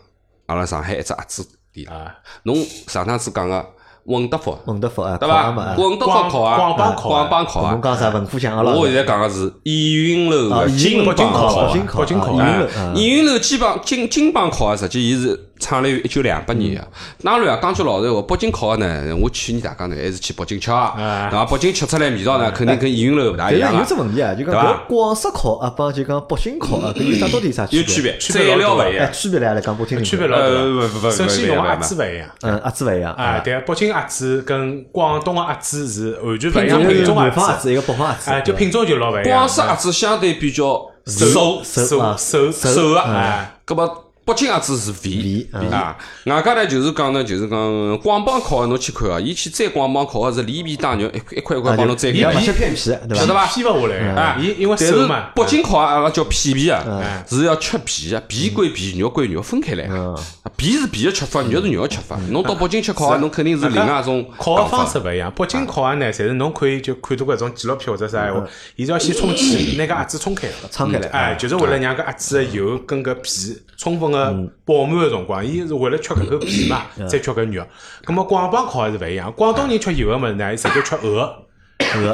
[0.46, 2.14] 阿拉上海一只鸭子店啊，
[2.44, 2.56] 侬
[2.88, 3.64] 上趟子讲个
[4.04, 5.76] 稳德福，稳德福啊，对伐烤鸭嘛？？
[5.78, 7.72] 文德福烤啊，广帮烤啊广帮烤啊。
[7.72, 8.72] 侬讲啥文虎巷阿拉？
[8.72, 11.66] 我现在讲个是逸云楼啊，个金北京帮烤。
[11.66, 16.88] 北京烤，逸云楼啊逸云楼基本金金帮烤啊，实际伊是创立于一九两八年个。
[17.22, 21.44] 当然啊，讲句老实闲话，北京烤鸭呢，我去年大家呢还是去北京吃啊，对伐？
[21.46, 24.02] 北京吃出来味道呢，肯定跟逸云楼勿大一样啊但是有只。
[24.02, 27.84] 问题啊，就讲广式烤鸭帮就讲北京烤鸭，搿 有啥到底有啥区别？
[27.86, 29.10] 区别，区别材料勿一样哎，。
[29.12, 30.04] 区别来来讲，拨我听听。
[30.04, 31.10] 区别老呃大不不不。
[31.10, 32.28] 首先，侬不不不鸭子勿一样。
[32.42, 38.30] 嗯，鸭子勿一样啊，对，北京鸭子跟广东个鸭子是完全勿一样一个品种鸭子，南方鸭子，一个北方鸭子。
[38.30, 39.24] 哎，就品种就老勿一样。
[39.24, 45.96] 广式鸭子相对比较瘦瘦瘦啊瘦瘦啊，哎，搿么北京鸭子是肥啊，
[46.26, 53.46] 外加呢就是讲呢，就是讲广帮烤个侬去看啊，伊去再广帮烤个是里皮带肉，一一块一块帮侬摘开伊要，切片皮，晓得伐？
[53.46, 60.14] 批勿下来啊，伊因为但是瘦嘛，北京烤鸭阿拉叫片皮啊，嗯是要吃皮啊，皮归皮，肉归肉，分开来嗯。
[60.14, 60.20] 啊。
[60.56, 62.16] 皮是皮个吃法，肉是肉个吃法。
[62.30, 65.32] 侬到北京吃烤鸭，侬肯定是另外一种烤个方式勿一样。
[65.32, 68.44] 北京烤鸭呢，侪是侬可以就看到搿种纪录片或者啥闲话，
[68.76, 77.64] 伊是要先充气，拿搿鸭子冲开，撑开来哎，就是为了让搿鸭子个油跟搿皮充分个饱满个辰光，伊是为了吃搿口皮嘛，再吃搿肉。
[78.04, 81.46] 葛末广帮烤鸭是勿一样，广东人吃油个物事呢，伊直接吃鹅。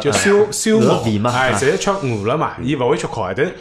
[0.00, 1.18] 就烧烧鹅。
[1.20, 3.54] 嘛哎，直接吃鹅了嘛，伊勿会吃烤鸭，但是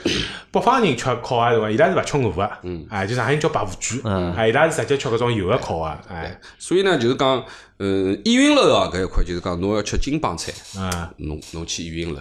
[0.49, 2.49] 北方人吃烤鸭辰光，伊拉是勿吃鹅个，
[2.89, 4.01] 哎，就上海人叫白虎卷，
[4.35, 7.43] 哎，伊拉是直接吃搿种油个烤鸭，哎，所以呢，就是讲，
[7.77, 12.19] 嗯，依云楼啊搿一块，就是讲侬要吃金帮菜，啊，侬侬去依云楼，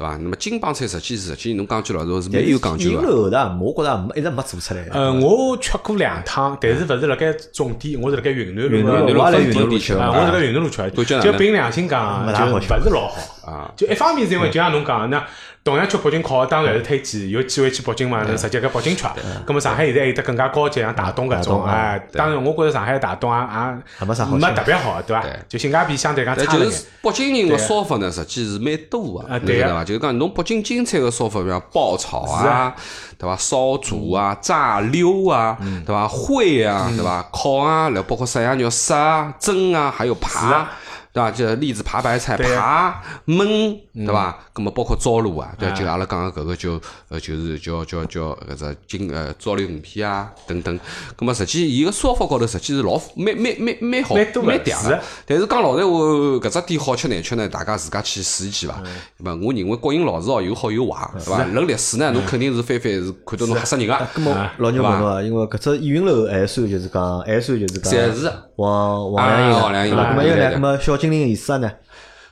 [0.00, 0.16] 对伐？
[0.16, 3.02] 那么金帮菜实际实际侬讲句老实话是蛮有讲究云个。
[3.02, 4.86] 楼后头，我觉着没一直没做出来。
[4.90, 10.90] 呃，我吃过两趟，但是勿是辣盖总店，我是辣盖云南路云南个路我也来云南分路吃我是辣盖云南路吃
[11.20, 13.70] 就凭良心讲，就没大好吃勿是老好啊。
[13.76, 15.26] 就一方面是因为就像侬讲的，那
[15.62, 19.04] 同样吃北京烤，当然是推荐，有机会去北京嘛，能直接搿北京吃。
[19.44, 25.22] 葛么上海现在还有得更加高级，像大东搿种，啊哎，当然我觉着上海大东也也也没啥好没特别好，对伐？
[25.46, 26.86] 就性价比相对讲但差了眼就是。
[27.02, 29.89] 北京人个烧法呢，实际是蛮多个，啊对啊侬晓得伐？
[29.90, 32.74] 就是讲侬北京精彩个烧法，比方爆炒啊，
[33.18, 33.36] 对伐？
[33.36, 36.06] 烧煮啊、炸溜啊，嗯对伐？
[36.06, 37.26] 烩啊，对伐？
[37.32, 40.68] 烤啊，然后包括啥样肉杀啊、蒸啊，还有扒。
[41.12, 41.30] 对伐？
[41.30, 44.38] 就栗子扒白菜、对扒焖，嗯对伐？
[44.54, 50.78] 咁么包括糟卤啊，对伐，就阿拉讲个搿个就呃就是叫叫叫搿只金呃糟溜鱼片啊等等。
[51.18, 55.00] 咁么实际伊个烧法高头实际是老蛮蛮蛮蛮好蛮嗲个。
[55.26, 58.80] 但是讲老实话，搿只店好吃难吃呢，大家自家去试一记伐？
[59.18, 59.34] 对伐？
[59.34, 61.44] 我认为国营老字号有好有坏，对伐？
[61.44, 63.94] 论历史呢，侬肯定是翻翻是看到侬吓死人个。
[64.14, 70.12] 咁么老牛问侬啊，因为搿只依云楼还算就是讲，还算就是讲暂时王王啊良英王良英对伐？
[70.12, 71.72] 咁么一个呢，对对对咁么小精灵意思呢？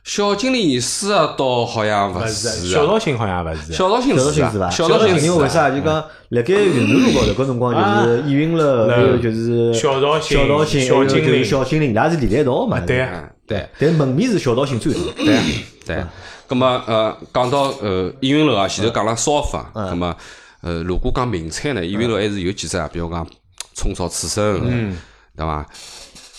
[0.05, 2.87] 小精灵意思啊，倒好像勿勿是是，小啊。
[2.87, 3.73] 道信好像勿是。
[3.73, 4.71] 小绍兴是啊信是伐？
[4.71, 5.71] 小道信是啊因为为啥？
[5.71, 12.81] 就讲辣盖云南路高头搿辰光就是依云楼，还有就是小绍兴小绍兴，还有就是小精灵小精灵，伊拉是连在一道嘛。
[12.81, 13.69] 对啊，对。
[13.79, 15.03] 但门面是小绍兴最多。
[15.17, 15.43] 对啊
[15.85, 16.05] 对，
[16.47, 20.17] 葛么呃，讲到呃依云楼啊，前头讲了烧法，葛么
[20.63, 23.27] 呃，如果讲名菜呢，依云楼还是有几只啊，比如讲
[23.75, 24.97] 葱烧刺身，嗯，
[25.37, 25.67] 对伐？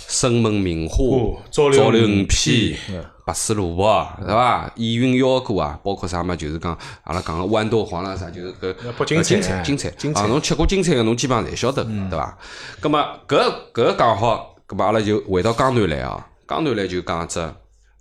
[0.09, 2.75] 生焖明花哦、糟糟溜鱼片、
[3.23, 4.71] 白水萝卜，对伐？
[4.75, 12.37] 依云腰果啊，包括啥嘛，就是讲阿拉讲个豌豆黄啦啥，就是搿北京搿京菜菜，京菜京菜啊，侬吃过精彩个，侬基本上侪晓得，对伐？
[12.81, 13.37] 咁么搿
[13.71, 17.39] 搿个讲好，咁么阿拉就回到江南来啊，江南来就讲只。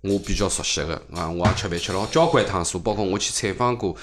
[0.01, 3.93] 我比较熟悉个啊，我也吃饭吃了交关趟数，包括我去采访过，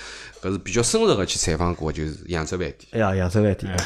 [0.47, 2.89] 搿是比较深入个去采访过，就是扬州饭店。
[2.93, 3.77] 哎呀，扬州饭店，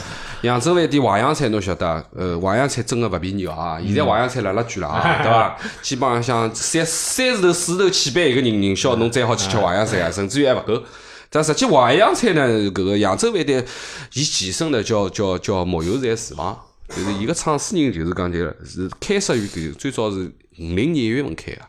[0.43, 3.81] 扬州饭店淮扬菜侬晓得，呃，淮扬菜真个勿便宜啊！
[3.83, 5.57] 现在淮扬菜辣辣贵了啊，对伐？
[5.81, 10.83] 基本上像三三字头、四字头起班一个人人销，侬再好去吃淮扬菜啊，甚至于还勿够。
[11.31, 13.65] 但实际淮扬菜呢，搿个扬州饭店，
[14.13, 16.59] 伊前身呢叫叫叫木油菜厨房，
[16.89, 21.63] 就是伊个创始人就是讲就是开设于搿最早是五零年一月份开个。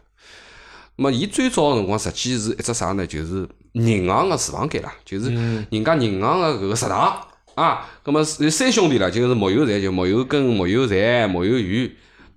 [0.97, 3.07] 那么，伊最早个辰光，实际是一只啥呢？
[3.07, 5.29] 就是银行个厨房间啦，就是
[5.69, 7.89] 人家银行个搿个食堂啊。
[8.03, 11.87] 葛末是三兄弟啦，就是木有才，就木有根、木有才、木有余，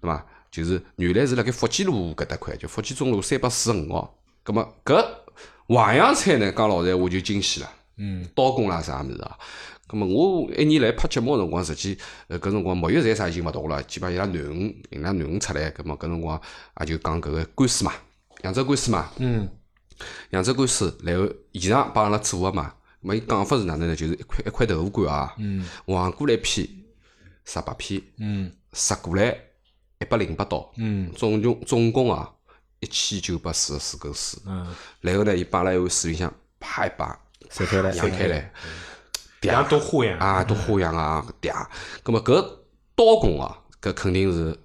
[0.00, 0.24] 对伐？
[0.50, 4.16] 就是原来是辣盖福建路搿搭块，就福建中路三百四十五号。
[4.44, 5.04] 葛末搿
[5.66, 9.36] 淮扬菜呢，讲老实闲话就精细了，嗯，刀工啦啥物事啊。
[9.88, 16.40] 咁么我一年来拍节目个辰光，实际呃搿辰光木油菜啥已经勿大了，基本上伊拉囡恩，伊拉囡恩出来，葛么搿辰光
[16.80, 17.92] 也就讲搿个官司嘛，
[18.42, 19.48] 扬州官司嘛，嗯，
[20.30, 22.72] 扬州官司，然后现场帮阿拉做个嘛，
[23.02, 23.94] 咁么伊讲法是哪能呢？
[23.94, 26.68] 就是一块一块豆腐干啊，嗯，横过来片
[27.44, 29.36] 十八片，嗯，折过来
[30.00, 32.30] 一百零八刀，嗯，总共总共啊
[32.80, 37.18] 一千九百四十四根丝，嗯，然后呢，伊摆辣一碗水里向啪一摆，
[37.50, 38.52] 散开来，扬开来，
[39.42, 41.66] 像多花样，啊，多花样啊，嗲。
[42.02, 42.42] 咁么搿
[42.96, 44.58] 刀工啊，搿肯定是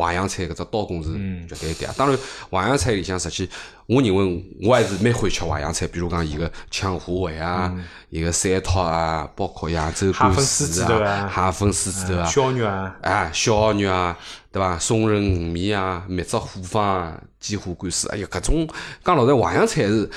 [0.00, 1.10] 淮扬菜搿只刀工是
[1.48, 1.94] 绝对对啊。
[1.96, 2.18] 当然，
[2.50, 3.48] 淮扬菜里向实际，
[3.86, 7.72] 我认为我还是蛮欢喜吃淮扬菜，比如讲伊个羌虾尾啊，
[8.08, 14.16] 伊个三套啊，包括扬州干蟹粉丝啊蟹粉丝子头啊，小肉啊，啊，小肉啊，
[14.50, 14.78] 对伐？
[14.78, 18.66] 松仁鱼面啊，蜜汁虎坊啊，鸡虎干丝，哎呀，搿种
[19.04, 20.08] 讲老实，淮扬菜是，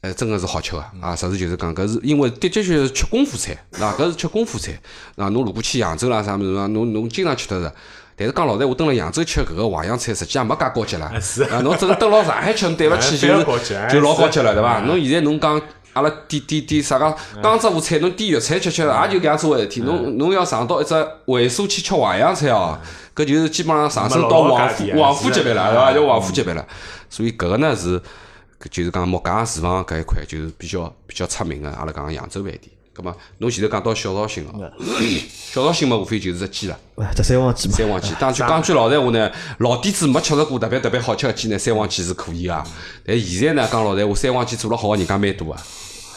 [0.00, 1.16] 哎，真个是好吃个啊！
[1.16, 4.78] 实事求是讲，搿是因为的的确确是吃功夫菜，那搿是吃功夫菜。
[5.16, 7.74] 那侬如果去扬州啦啥物事，侬侬经常吃得着。
[8.16, 11.12] 但是讲老实，我蹲辣扬州吃搿个淮扬菜，实际也没介高级啦。
[11.20, 13.44] 是啊，侬真个蹲辣上海吃，侬对勿起，就是
[13.90, 14.80] 就老高级了，对伐？
[14.80, 15.60] 侬现在侬讲
[15.94, 19.80] 阿拉点点点啥个江浙沪菜，侬点粤菜吃吃，也就搿样子回事体。
[19.80, 20.94] 侬侬要上到一只
[21.26, 22.78] 会所去吃淮扬菜哦，
[23.16, 25.90] 搿就是基本上上升到王府王府级别了，是对伐？
[25.90, 26.66] 嗯就王府级别了。
[27.10, 27.98] 所以搿个呢是，
[28.60, 32.73] 搿就是讲木家厨房搿一块就是比较比较出名个，阿拉讲扬州饭店。
[32.94, 34.70] 葛末侬前头讲到小绍兴哦，
[35.52, 36.78] 小绍兴嘛无非就是只鸡了。
[36.94, 42.64] 喂，这三黄鸡嘛，三黄鸡，当句 讲句老实闲话呢，老底子没吃着过特别特别好吃个鸡呢，三黄鸡是可以啊。
[43.04, 45.60] 但现在呢，讲老实闲话，三黄鸡做了好个人家蛮多啊。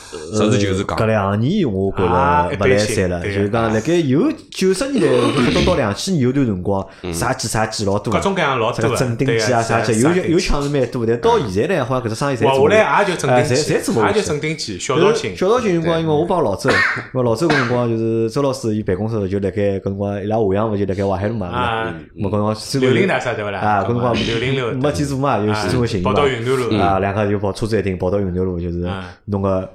[0.08, 16.70] 实事求是讲搿，两年我觉啊着勿来三了，就是讲辣盖有九十年代活动到两千年有段辰光，啥鸡啥鸡老多各，种各样老多的，啥个镇定对鸡啊啥机，有有抢是蛮多，但到现在呢，好像搿只生意侪做勿下下来也就镇哎定鸡，侪侪做也就去镇定鸡，小绍就是兴，小绍兴辰光，因为我帮老周，
[17.14, 23.60] 因为老周搿辰光就是周老师伊办公室就辣盖搿辰光伊拉华阳勿就辣盖淮海路嘛，啊我搿辰光虽六然零大厦对勿啦？
[23.60, 26.78] 啊，搿辰光六零六没记住嘛，有西中寻嘛，跑到云南路。
[26.82, 29.06] 啊，两家就跑车子一停跑到云南路，就是啊。
[29.26, 29.70] 弄个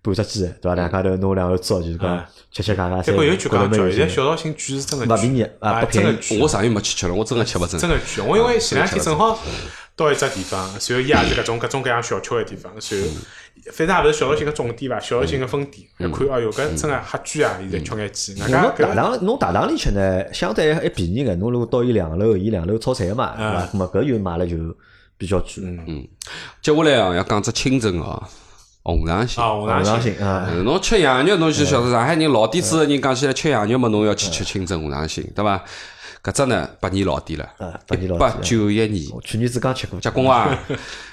[0.00, 0.74] 半只鸡，对伐？
[0.74, 7.80] 两家头弄两个粥，就是讲啊吃吃咖咖，结果有句讲句，现在小绍兴贵是真个勿便宜啊啊，不便宜真的贵我上月没去吃了，我真个吃勿准。
[7.80, 8.24] 真个贵。
[8.24, 9.38] 我因为前两天正好
[9.96, 13.08] 到一只地方，然后伊也是搿种各种各样小吃个地方，然后
[13.72, 17.58] 反正也勿是小绍兴个总店伐，小绍兴个分店，一看，哎哟，搿真个瞎贵啊！
[17.60, 21.34] 现在吃眼鸡，外加侬大堂侬大堂里吃呢，相对还便宜个。
[21.34, 23.68] 侬如果到伊两楼，伊两楼炒菜个嘛，对伐？
[23.72, 24.56] 那么搿就买了就
[25.16, 25.48] 比较贵。
[25.58, 26.06] 嗯
[26.62, 28.22] 接下来啊，要讲只清蒸哦，
[28.96, 29.42] 红肠心。
[29.42, 35.62] 啊，红红肠肠性啊，呃侬吃羊肉，侬就晓得上海人老底子个人讲起来吃羊肉嘛，侬要去吃清蒸红肠心，对伐？
[36.22, 37.48] 搿只呢八年老店了
[38.18, 40.58] 八九一年，我去年子刚吃过，结棍伐？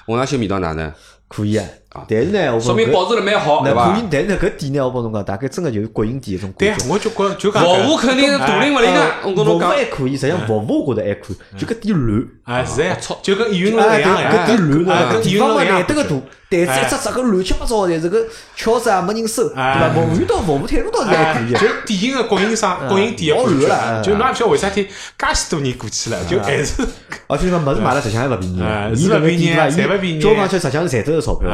[0.06, 0.92] 红肠心味道哪能？
[1.28, 1.66] 可以啊。
[2.08, 9.70] 但是呢，我说明保持了蛮好，对伐那可以？，但是呢，搿店呢，我帮侬讲，大概真个就是国营店一种对感觉。，我就觉就讲服务肯定是大灵勿灵呃个，我跟服务侬讲。
[9.70, 12.26] 还可以，实际上服务我觉着还可以，就搿店乱。
[12.44, 13.90] 啊是呀操，就跟医院一样
[14.22, 16.16] 呀，搿店乱啊个，地方嘛难得个大，
[16.48, 18.24] 但是一只只个乱七八糟的，这个
[18.56, 19.94] 敲子啊没人收，对？
[19.94, 21.60] 服务员到服务态度倒是还可以哎，的。
[21.60, 26.84] 就典型的国营商、国营店老乱了觉，就侬也不晓得为啥体介许多年过去了，就还是
[27.28, 29.98] 而且讲物事买了实际上还勿便宜哎，伊勿便宜搿个店啊侪勿对伐？
[29.98, 31.50] 便宜伊交讲起实际上是赚都是钞票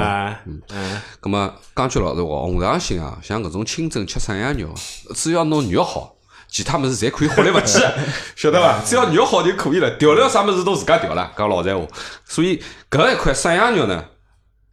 [0.45, 0.61] 嗯，
[1.21, 4.73] 咁么讲句老实话，红肠性啊，像搿种清蒸吃山羊肉，
[5.15, 6.15] 只要侬肉好，
[6.47, 7.79] 其他物事侪可以忽略勿计，
[8.36, 8.82] 晓得伐？
[8.84, 11.32] 只要肉好就可以了，调料啥物事都自家调了。
[11.38, 11.88] 讲老实闲话，
[12.25, 14.03] 所以搿一块山羊肉呢，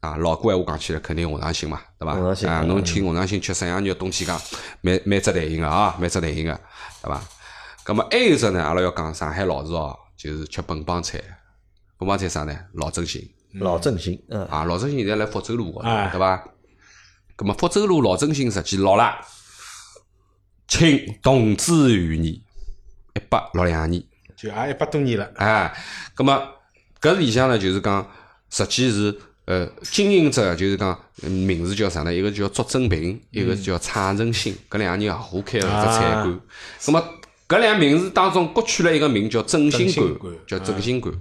[0.00, 2.12] 啊，老古闲话讲起来肯定红肠性嘛，对伐
[2.50, 4.40] 啊，嗯侬请红肠性吃山羊肉，冬天讲
[4.80, 6.52] 蛮蛮只弹性个啊，蛮只弹性个，
[7.02, 7.20] 对伐？
[7.84, 11.18] 咁么还有只呢，阿拉要讲上海老字号，就是吃本帮菜。
[11.96, 12.54] 本帮菜啥呢？
[12.74, 13.28] 老正兴。
[13.52, 16.08] 老振兴，嗯，啊，老振兴现在辣福州路高头，哎。
[16.12, 16.44] 对伐？
[17.36, 19.16] 咁么福州路老振兴实际老辣，
[20.66, 24.02] 清同治元年，一八六两年，
[24.36, 25.72] 就也一百多年了，哎，
[26.16, 26.42] 咁么
[27.00, 28.04] 搿里向呢，就是讲
[28.50, 32.12] 实际是呃经营者，就是讲嗯名字叫啥呢？
[32.12, 36.40] 一个叫卓正平，一个叫蔡正兴，搿两个人合伙开了只菜馆。
[36.80, 37.04] 咁么
[37.48, 41.14] 搿两名字当中各取了一个名叫振兴馆，叫振兴馆。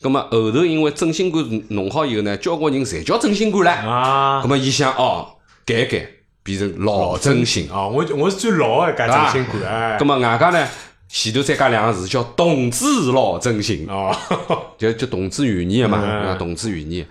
[0.00, 3.72] 咁么后头因为振兴馆弄好以后呢，交关人侪叫振兴馆了。
[3.90, 5.28] 啊咁，么伊想哦，
[5.64, 6.06] 改一改，
[6.42, 7.68] 变成老振兴。
[7.70, 10.68] 哦，我我是最老的搿啊振兴馆，哎咁，么外加呢，
[11.08, 13.86] 前头再加两个字叫同治老振兴。
[13.88, 14.14] 哦，
[14.76, 17.06] 就就同治元年个嘛，同治元年。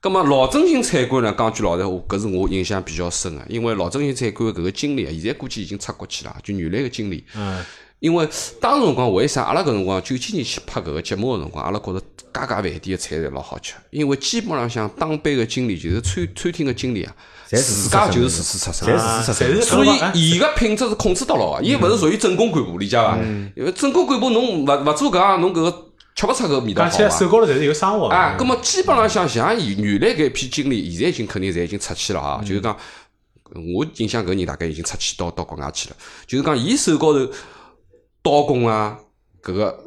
[0.00, 7.22] 咁么老正兴菜馆呢，讲句老实话，搿是我印象比较深个，因为老正兴菜馆搿个经理啊，现在估计已经出国去了，就原来个经理。
[7.36, 7.62] 嗯，
[8.00, 8.26] 因为
[8.60, 12.00] 当时辰光为啥阿拉搿辰光九几年去拍搿个节目个辰光，阿拉觉着
[12.32, 17.14] 家家饭店个菜侪老好吃，因为基本浪向当班个经理，就是餐餐厅个经理啊，
[17.50, 19.22] 侪自家就是厨师出身侪的。
[19.22, 23.18] 是侪是所以哎伊个品质是控制到牢个，伊勿是属于正规干部，理解伐？
[23.54, 25.70] 因为正规干部侬勿勿做搿样，侬搿个
[26.14, 27.28] 吃勿出搿个味道好伐讲起来手？
[27.28, 32.40] 高头侪是有生活的啊，葛么基本上像像伊原来搿批经理，现在已经肯定侪已经出去了啊。
[32.42, 32.74] 就是讲，
[33.74, 35.96] 我印象搿人大概已经出去到到国外去了。
[36.26, 37.30] 就是讲，伊手高头
[38.22, 38.98] 刀工啊，
[39.42, 39.78] 搿个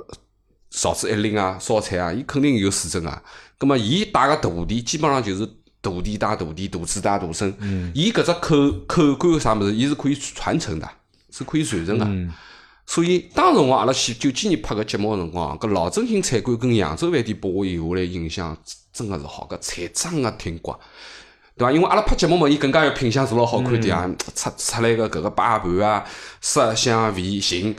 [0.70, 3.22] 勺子一拎啊，烧菜啊，伊肯定有水准啊。
[3.58, 5.48] 葛末伊带个徒弟，基本上就是
[5.82, 7.54] 徒弟带徒弟，徒子带徒孙。
[7.94, 10.90] 伊搿只口口感啥物事，伊是可以传承的，
[11.32, 12.34] 是可以传承的。
[12.86, 18.58] 所以当时辰光阿拉去九几年拍个节目个辰光，搿老正兴菜馆跟扬州饭店拨我留下来印象
[18.92, 20.78] 真个是好，搿菜真个挺刮，
[21.58, 21.72] 对伐？
[21.72, 26.04] 因为阿拉拍节目嘛，伊更加要品相做了好看点啊，出出来个搿个摆盘啊，
[26.42, 27.74] 色香味形，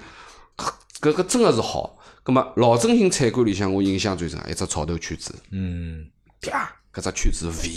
[1.11, 1.99] 搿个真个是好。
[2.23, 6.07] 葛末老正兴菜馆里向我印象最深啊，一只炒豆圈子，嗯，
[6.41, 7.69] 啪，搿只圈子肥，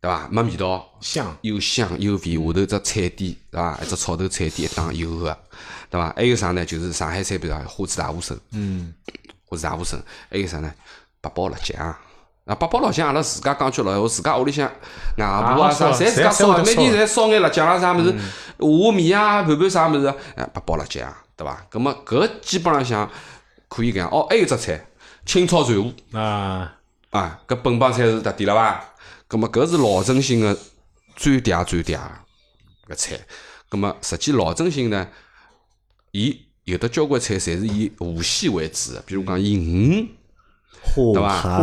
[0.00, 0.28] 对伐？
[0.30, 3.80] 没味道，香，又香又肥，下头只菜底，对伐？
[3.82, 5.36] 一只炒头菜底一档油个，
[5.90, 6.12] 对伐？
[6.14, 6.64] 还有啥呢？
[6.64, 8.94] 就是上海菜，比如讲花枝大湖参，嗯，
[9.46, 10.72] 花枝大湖参，还有啥呢？
[11.20, 11.76] 八宝辣酱，
[12.44, 14.68] 啊，八宝辣酱阿拉自家讲句老闲话，自家屋里向
[15.16, 15.26] 外
[15.56, 21.66] 婆啊啥，侪自家烧每天侪烧眼辣酱啊啥物事，下下面啊，盘盘啥物事，哎，八宝辣酱，对伐？
[21.70, 23.08] 葛么搿基本浪向
[23.68, 24.10] 可以搿样。
[24.10, 24.84] 哦，还有只菜，
[25.24, 26.18] 清炒鳝糊。
[26.18, 26.76] 啊，
[27.10, 28.84] 啊，搿本帮菜是特点了伐？
[29.28, 30.58] 葛么搿是老正新个
[31.14, 32.00] 最嗲最嗲
[32.88, 33.20] 个菜。
[33.68, 35.06] 葛么实际老正新呢，
[36.10, 40.08] 伊有的交关菜侪是以河鲜为主个，比如讲以鱼，
[40.94, 41.42] 对伐？
[41.42, 41.58] 虾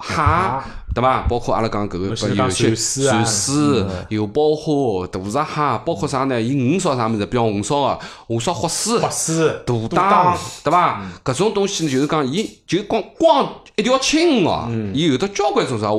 [0.00, 1.22] 虾、蟹，对伐？
[1.28, 6.40] 包括阿拉讲搿个搿侬现在讲有些鳝丝啊鳝丝、油爆虾、大闸蟹，包括啥呢？
[6.40, 7.26] 伊鱼烧啥物事？
[7.26, 11.02] 比方红烧个，红烧活丝、活丝、大肚档，对伐？
[11.24, 15.92] 搿种东西呢，就是讲，伊就光光一条青鱼哦，伊有得交关种啥下，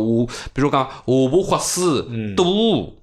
[0.53, 2.93] 比如讲下巴活丝、肚、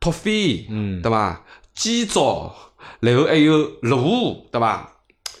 [0.00, 0.66] 脱飞，
[1.02, 1.42] 对伐？
[1.74, 2.52] 鸡爪，
[3.00, 4.90] 然后还有螺，对伐？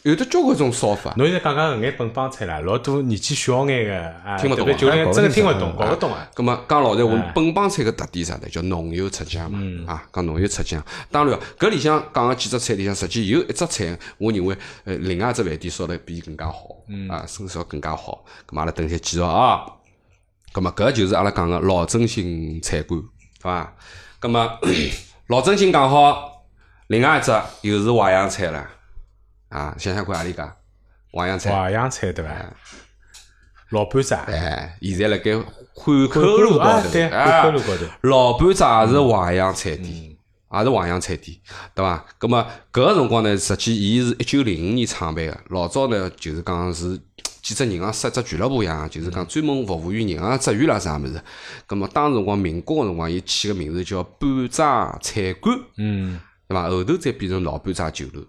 [0.02, 1.12] 有得交关种烧法。
[1.16, 3.94] 侬现在讲讲搿眼本帮菜啦，老多年纪小眼个
[4.24, 6.30] 啊，听勿懂就连真个听勿懂，哎搞搞勿懂啊。
[6.34, 8.48] 咁么讲老实话哎，本帮菜个特点啥呢？
[8.50, 10.82] 叫浓油赤酱嘛，嗯啊，讲浓油赤酱。
[11.10, 18.24] 当然哦，搿里向讲个几只菜里向，实际有一只菜，我认为呃，另外一只饭店烧得比伊更加好，嗯啊，甚至烧更加好。
[18.48, 19.60] 咁么阿拉等歇继续啊。
[20.52, 23.06] 咁么搿就是阿拉讲个老正新菜馆，对
[23.42, 23.72] 伐？
[24.20, 24.58] 咁么
[25.28, 26.42] 老正新讲好，
[26.88, 27.30] 另外一只
[27.60, 28.66] 又是淮扬菜了，
[29.50, 30.56] 啊，想想看何里家
[31.12, 31.52] 淮扬菜。
[31.54, 32.30] 淮扬菜对伐？
[33.70, 35.32] 老板仔，哎，现在辣盖
[35.74, 41.38] 汉口路高头，汉口路高头老板仔也是淮扬菜店，也是淮扬菜店，
[41.72, 42.04] 对伐？
[42.18, 46.98] 葛么搿个辰光呢，实际伊是一九零五年创办个，老早呢就是讲是
[47.40, 51.22] 几只银行设只俱乐部一样，就是讲专门服务于银行职员啦啥物事。
[51.66, 56.68] 葛么当时辰光民国个辰光，伊起个名字叫板仔菜馆，嗯，对伐？
[56.68, 58.22] 后头再变成老板仔酒楼。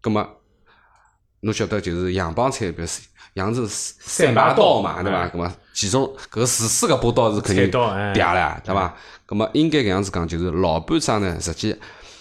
[0.00, 0.26] 葛么
[1.40, 2.88] 侬晓得就是洋帮菜，比如
[3.34, 5.26] 扬州三把刀嘛，对伐？
[5.26, 8.94] 嗯葛么其中搿四四个把刀是肯定嗲了，对伐？
[9.26, 11.76] 葛么应该搿样子讲，就是老板长呢，实际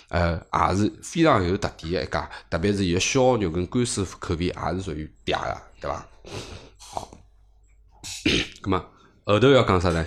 [0.09, 0.39] 呃
[0.69, 6.05] 也是非常有特点个一家，特别是伊个烧肉跟干丝口味也是属于嗲个，对伐？
[6.77, 7.09] 好，
[8.61, 8.85] 葛么
[9.25, 10.05] 后头要讲啥呢？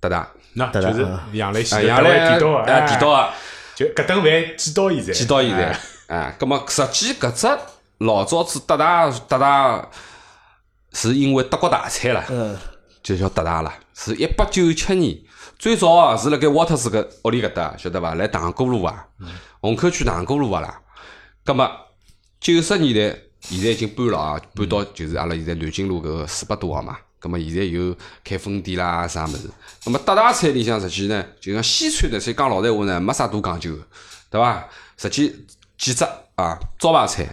[0.00, 3.32] 搭搭那就是杨澜西啊，的单位杨澜提到提到个。
[3.74, 5.64] 就搿顿饭记到现在，记到现在
[6.08, 7.46] 哎，哎，葛么实际搿只
[8.04, 9.88] 老早子德大德大
[10.92, 12.56] 是因为德国大菜啦，嗯，
[13.02, 15.16] 就叫德大啦，是一八九七年
[15.58, 18.14] 最早啊是辣盖沃特斯个屋里搿搭，晓得伐？
[18.14, 19.06] 来塘沽路啊，
[19.60, 20.80] 虹口区塘沽路啊啦。
[21.44, 21.70] 葛么
[22.40, 26.96] 九十年代现在已经搬了啊，搬到就是阿拉现在南京路搿个四百多号嘛。
[27.18, 27.94] 葛么现在有
[28.24, 29.48] 开分店啦啥物事。
[29.84, 33.82] 葛么德大菜里向实际呢，就像西餐呢，所以讲老实闲话呢，没啥多讲究个，
[34.30, 34.68] 对伐？
[34.96, 35.46] 实际
[35.78, 37.26] 几只啊招牌菜，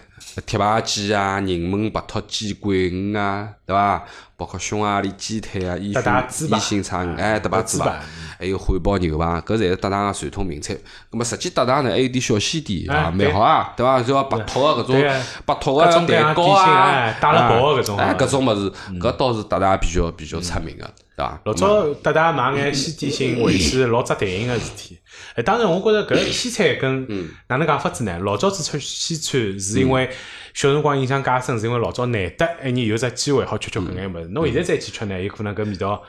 [0.46, 4.04] 铁排鸡啊、柠檬白脱鸡、桂鱼啊，对伐？
[4.36, 8.00] 包括匈牙利鸡腿啊、烟德大猪排熏烟熏叉鱼，哎，德排猪排，
[8.38, 10.74] 还有汉堡牛排，搿侪是德大个传统名菜。
[11.10, 14.00] 葛么实际德大呢，还有点小西点蛮好啊，对伐？
[14.02, 20.84] 就要白脱个搿种白脱个蛋糕啊哎，打了包的搿种哎，啊搿种物事，搿倒是德大比较比较出名个，
[21.16, 21.40] 对伐？
[21.44, 24.98] 老早搭搭买眼西点心 回去老扎台型个事体。
[25.34, 27.06] 哎，当然我觉着搿西餐跟
[27.48, 28.18] 哪能讲法子呢？
[28.20, 30.10] 老早子吃西餐是因为
[30.54, 34.26] 小辰光印象介深，是因为老早难得一年有只机会好吃吃搿眼物事。
[34.28, 36.02] 侬现在再去吃呢，有可能搿味道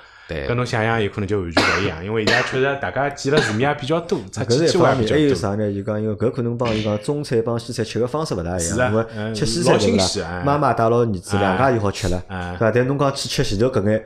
[0.47, 5.35] 跟侬想象有可能就完全勿一样，因为现在确实大家见了世面也比较多， 出搿去机会也比是一方面，还有。
[5.35, 5.73] 啥呢？
[5.73, 10.41] 就讲因为搿可能帮伊讲中餐帮西餐吃个方式勿大一样，因为嗯吃西餐对勿啦新鲜哎？
[10.45, 12.71] 妈妈带牢儿子哎两家就好吃了，哎对伐？
[12.71, 14.03] 但侬讲去吃前头搿眼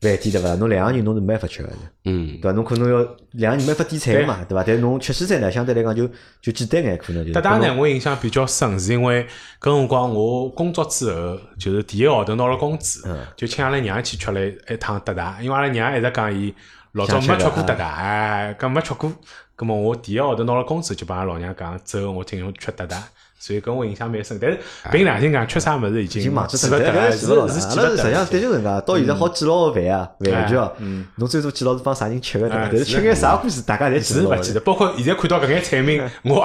[0.00, 0.54] 饭店对伐？
[0.56, 1.68] 侬两个人侬是没办法吃个，
[2.06, 2.52] 嗯对，伐？
[2.52, 4.64] 侬可能要两个人没法点菜个嘛，对伐？
[4.66, 6.08] 但侬吃西餐呢，相对来讲就
[6.42, 9.24] 就简单眼，可能就搭搭呢，我印象比较深，是因为
[9.60, 16.54] 搿辰光我工作之后，就是第一个号头拿了工资，就请阿拉娘去吃了一趟搭搭，因为阿拉娘一直讲伊
[16.92, 19.12] 老早没吃过搭搭，哎，搿没吃过，
[19.56, 23.02] 葛末我第一个号头拿了工资，就帮阿拉老娘讲，走，我请侬吃搭搭。
[23.40, 24.58] 所以跟我印象蛮深，但是
[24.90, 27.60] 凭良心讲，吃啥物事已已经经忘记脱了，记勿得了，是。
[27.60, 28.12] 是阿拉实际。
[28.12, 30.72] 上的确是搿能介，到现在好记牢个饭啊，饭局哦，
[31.14, 36.44] 侬最多记牢是帮啥人吃个但是吃眼啥故事，大家侪记勿记得，包括现在看到搿眼菜名，我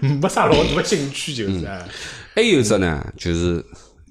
[0.00, 1.68] 也没啥老大个兴趣，就是。
[2.34, 3.64] 哎还有一只呢，就是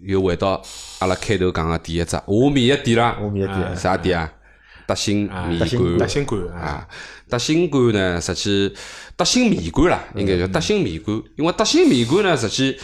[0.04, 0.62] 又回到
[1.00, 4.32] 阿拉开头讲个第一只下面一点啦，下面一点啥点啊？
[4.88, 6.88] 德兴面德兴馆德兴馆啊，啊，
[7.30, 8.76] 德兴馆呢，实际
[9.16, 12.78] 德兴面馆啦，应该叫德兴面馆，因为德兴面馆呢，实际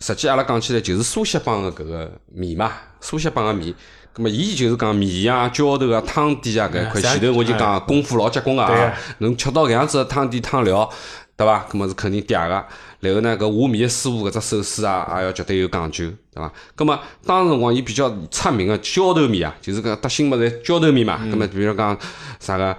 [0.00, 3.74] 实际阿拉讲起来就是苏锡帮个搿个面嘛，苏锡帮个面。
[4.14, 10.88] 咁么，伊就是讲面啊、浇头啊、汤底啊搿一块，哎前头我就讲功夫老结棍个啊能吃到搿样子个汤底汤料，
[11.36, 11.66] 对伐？
[11.70, 12.66] 搿么是肯定嗲个。
[13.00, 16.52] 然后呢，搿画面师傅搿只手势啊，也要绝对有讲究，对伐？
[16.76, 21.20] 搿么当时辰光伊比较出名个浇头面啊，就是搿搭新物侪浇头面嘛。
[21.26, 21.96] 搿么比如讲
[22.40, 22.76] 啥个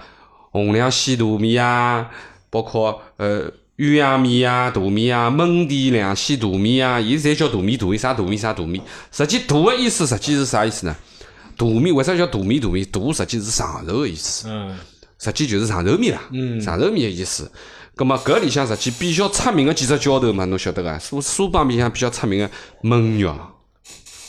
[0.52, 2.10] 红亮鲜大米啊，
[2.50, 8.82] 包括呃鸳鸯面啊、大米啊、焖地两鲜大米啊，伊侪叫大米大米，啥大米啥大米。
[9.12, 10.94] 实际大个意思实际是啥意思呢？
[11.56, 12.84] 大米为啥叫大米大米？
[12.84, 14.50] 大实际是长寿个意思。
[14.50, 14.78] 嗯，
[15.18, 17.50] 实际就是长寿面啦，嗯长寿面个意思。
[18.00, 20.98] 葛么搿里向实际比较出名个几只浇头嘛，侬晓得个？
[21.00, 22.50] 苏苏帮面向比较出名个
[22.88, 23.36] 焖肉，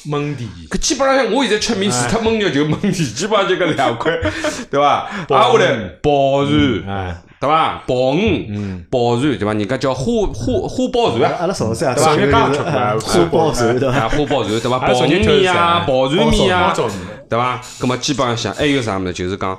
[0.08, 4.10] 焖地，搿基本上像我现在吃面，除脱焖肉就焖地，基本上就搿两块，
[4.68, 5.08] 对伐？
[5.28, 7.80] 挨下来鲍鱼，哎，对伐？
[7.86, 9.52] 鲍鱼，鲍鱼，对伐？
[9.54, 10.04] 人家叫花
[10.34, 11.32] 花花鲍鱼啊。
[11.38, 14.88] 阿拉上次也对吧吃刚刚吃过个就是呃啊花鲍鱼对啊，伐？
[14.88, 15.04] 花鲍鱼对伐？
[15.06, 16.74] 鲍鱼面啊，鲍鱼面啊
[17.28, 17.60] 对伐？
[17.78, 19.56] 葛么基本上像还有啥物事，就是讲，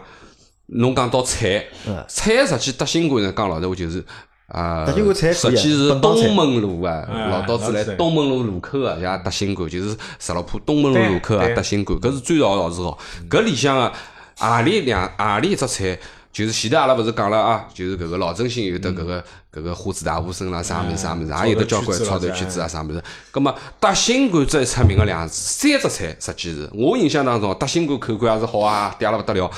[0.71, 1.65] 侬讲到菜，
[2.07, 4.03] 菜实际德兴馆呢，讲老实话就是。
[4.47, 12.99] 啊，德兴馆菜实际是东门路啊，哎老早子来东门路路口啊，像德兴馆，就是十六铺东门路路口啊对，对德兴馆，搿是最老老字号。
[13.29, 13.93] 搿里向个
[14.37, 15.97] 何里两何里一只菜，
[16.33, 23.01] 就是前头阿拉勿是讲了啊，就是搿个老正兴有得搿个搿个花子大花生啦，啥物事啥物事，也有得交关炒头曲子啊，啥物事。
[23.31, 29.49] 葛末德兴馆最出名个两三只菜，实际是我印象当中，德兴馆口感也是好啊，嗲了勿得了。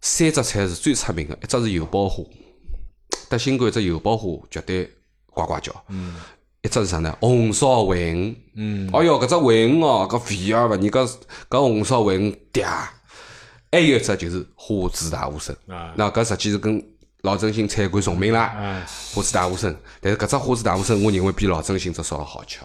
[0.00, 2.16] 三只菜是最出名个，一只是油爆虾，
[3.28, 4.90] 德兴馆一只油爆虾绝对
[5.26, 5.72] 呱呱叫。
[5.88, 6.16] 嗯。
[6.62, 7.16] 一只是啥呢？
[7.20, 8.36] 红烧尾鱼。
[8.54, 8.90] 嗯。
[8.92, 11.10] 哎哟，搿只尾鱼哦，搿肥啊勿，你搿
[11.48, 12.66] 搿红烧尾鱼嗲。
[13.72, 15.56] 还有一只就是花枝大花生。
[15.68, 16.82] 啊那搿实际是跟
[17.22, 18.54] 老正兴菜馆重名啦。
[18.58, 18.82] 嗯
[19.14, 22.58] 花枝大花生，但是搿只花枝大花生，我认为比老正兴只烧要好吃。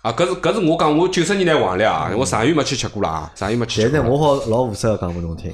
[0.00, 4.02] 啊，搿是搿是我讲，我九十年代黄历啊，我长远没去吃过啦啊，长远没去吃过啦。
[4.02, 5.52] 但是，我好老务实个讲拨侬听，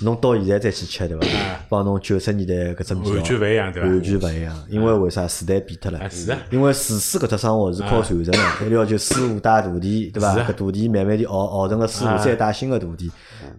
[0.00, 1.26] 侬到现在再去吃对伐？
[1.68, 5.98] 帮侬九十年代搿只味道完全勿一样对伐完全勿一样，因为为啥时代变脱了？
[5.98, 10.34] 哎是啊因为厨师搿只生活是靠传承的，一定要求师傅带徒弟，对伐？
[10.38, 13.10] 搿徒弟慢慢地熬熬成个师傅，再带新个徒弟。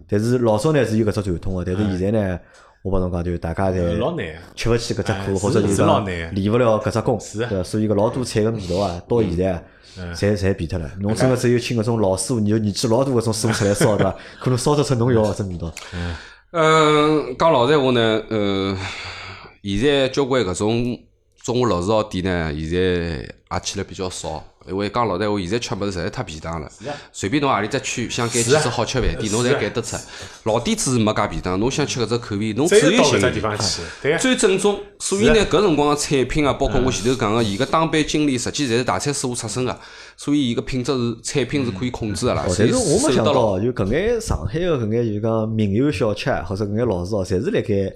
[0.08, 2.38] 但是老早呢是有搿只传统个，但是现在呢，
[2.82, 7.64] 我帮侬讲就大家侪吃勿起搿只哎苦，或者是就是讲老难练勿了搿只功，是啊对伐？
[7.64, 9.62] 所以搿老多菜个味道啊，到现在啊。
[10.14, 14.14] 侪侪变脱了，侬真个只有请搿种老师傅，你年纪老大搿种师傅出来烧，对伐？
[14.40, 15.72] 可能烧得出侬要个只味道。
[16.52, 18.76] 嗯，讲老实闲话呢，呃，
[19.62, 20.98] 现在交关搿种
[21.44, 24.42] 中午老字号店呢，现在也去了比较少。
[24.66, 26.66] 因为讲老实闲话，现在吃物事实在太便当了。
[27.12, 29.94] 随便侬何里只区想拣几只好吃饭店，侬侪拣得出。
[30.44, 33.82] 老店子没介便当，侬想吃搿只口味，侬只只有寻地方去。
[34.18, 34.80] 最正宗。
[34.98, 39.78] 所以呢，搿辰光个产品啊，包括我前头讲个，伊个当班经理实际侪是大菜师傅出身个，
[40.16, 42.42] 所以伊个品质是产品是可以控制个啦。
[42.46, 43.14] 但是我没。
[43.14, 47.94] 想到，就搿眼上海个搿眼就讲名流小吃啊，或者搿眼老字号，侪是辣盖，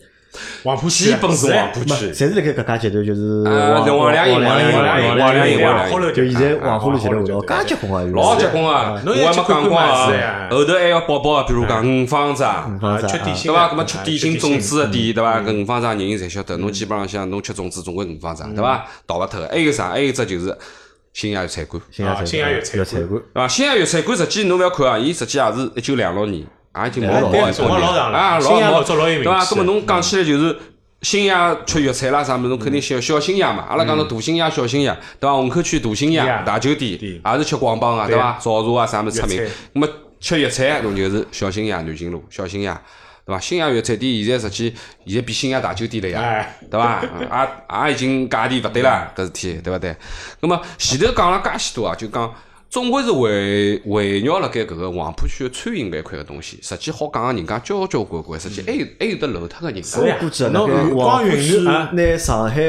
[0.62, 2.12] 黄浦区基本是黄浦没，区。
[2.12, 8.12] 侪是辣盖搿家阶段，就是啊黄王良营王良营、王良营王良营、王良营就现在黄浦路前头头味道，介结棍啊！
[8.14, 9.01] 老结棍啊！
[9.05, 13.68] 侬我还没讲过啊，后头还要包包，比如讲五方茶，啊，方子啊吃点心对伐？
[13.68, 15.41] 的搿么吃点心粽子的店，对伐？
[15.41, 18.85] 搿五方茶人人侪晓得，侬基本上像侬吃粽子总归五方茶，对伐？
[19.07, 19.49] 逃勿脱个。
[19.49, 19.91] 还有啥？
[19.91, 20.57] 还有只就是
[21.12, 23.49] 新亚粤菜馆，新亚啊新亚粤菜粤菜馆，对伐？
[23.49, 26.45] 新亚粤菜馆实际侬勿要看啊，伊实际也是一九两六年，
[26.85, 29.45] 也已经毛毛对一辰光老长了啊，老早老有名对伐？
[29.45, 30.57] 气搿么侬讲起来就是。
[31.01, 35.37] 新亚吃粤菜啦，啥物事侬肯定小小新亚嘛，阿拉讲到大新亚、小新亚，对伐？
[35.37, 38.37] 虹口区大新亚大酒店也是吃广帮啊，对伐？
[38.41, 39.49] 早茶啊啥物事出名。
[39.74, 42.83] 那么吃粤菜，侬就是小新亚南京路小新亚，
[43.24, 43.39] 对伐？
[43.39, 44.74] 新亚粤菜店现在实际
[45.07, 47.01] 现在比新亚大酒店了呀哎，对伐？
[47.01, 49.95] 也也已经价钿勿对了，搿事体对勿对？
[50.41, 52.35] 那么前头讲了介许多啊，就讲。
[52.71, 59.99] 总归是围围绕辣盖搿个黄浦区个餐饮搿一块个东西，实际好讲个人家交交关关，实际还有还有得漏脱个人家。
[59.99, 61.91] 我估计啊，那侬个光黄浦云区南啊。
[61.95, 62.61] 拿上海，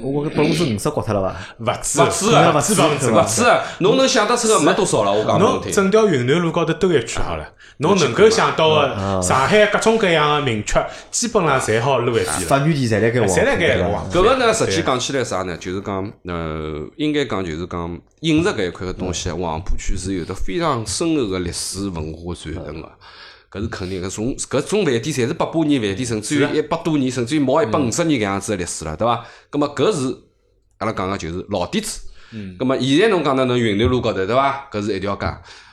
[0.00, 1.20] 我百分之五十刮脱了
[1.58, 1.72] 伐？
[1.72, 3.44] 勿止勿止啊，勿止勿止百分之对伐勿止。
[3.44, 5.72] 啊，侬能想得出个没多少了，我讲拨侬听。
[5.72, 7.44] 整条云南路高头兜一圈好了，
[7.78, 10.78] 侬能够想到啊个上海各种各样的名吃，
[11.10, 12.32] 基本上侪好撸一遍了。
[12.46, 15.56] 发源地侪辣盖黄浦，侪辣盖黄搿个呢，实际讲起来啥呢？
[15.56, 22.92] 就是讲，呃，应该讲就是讲饮食搿一块个东西，黄浦区是有的非常深厚个历史文化传承个。
[23.50, 29.26] 搿是肯定个，从搿种饭店侪是百把年饭店，甚至于一百多年，甚至于毛一百五十年搿样子个历史了，对伐？
[29.50, 30.16] 葛末搿是
[30.78, 32.00] 阿拉讲个就是老底子。
[32.30, 32.56] 嗯。
[32.58, 34.68] 葛末现在侬讲到侬云南路高头，对伐？
[34.72, 35.26] 搿是一条街。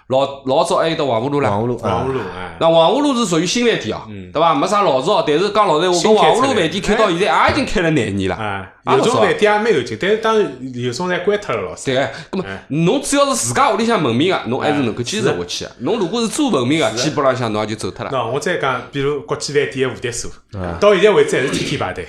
[0.09, 1.51] 老老早还有得黄河路啦。
[1.51, 4.01] 黄河路啊黄浦，路哎，那黄河路是属于新饭店哦，
[4.33, 4.55] 对伐？
[4.55, 8.35] 没啥老字号，但是讲老实闲话，搿黄河路饭店开到现在也已经开了廿年了。
[8.35, 11.85] 哎，也勿少有种饭店也蛮有劲，但是当然有种侪关脱了，老师。
[11.85, 15.71] 对个，咁么侬只要是自家屋里向门面个，侬还是能够坚持下去个。
[15.81, 18.11] 侬如果是做门面个，基本浪向侬也就走脱了。
[18.11, 20.27] 喏，我再讲，比如国际饭店个蝴蝶酥，
[20.79, 22.07] 到现在为止还是天天排队。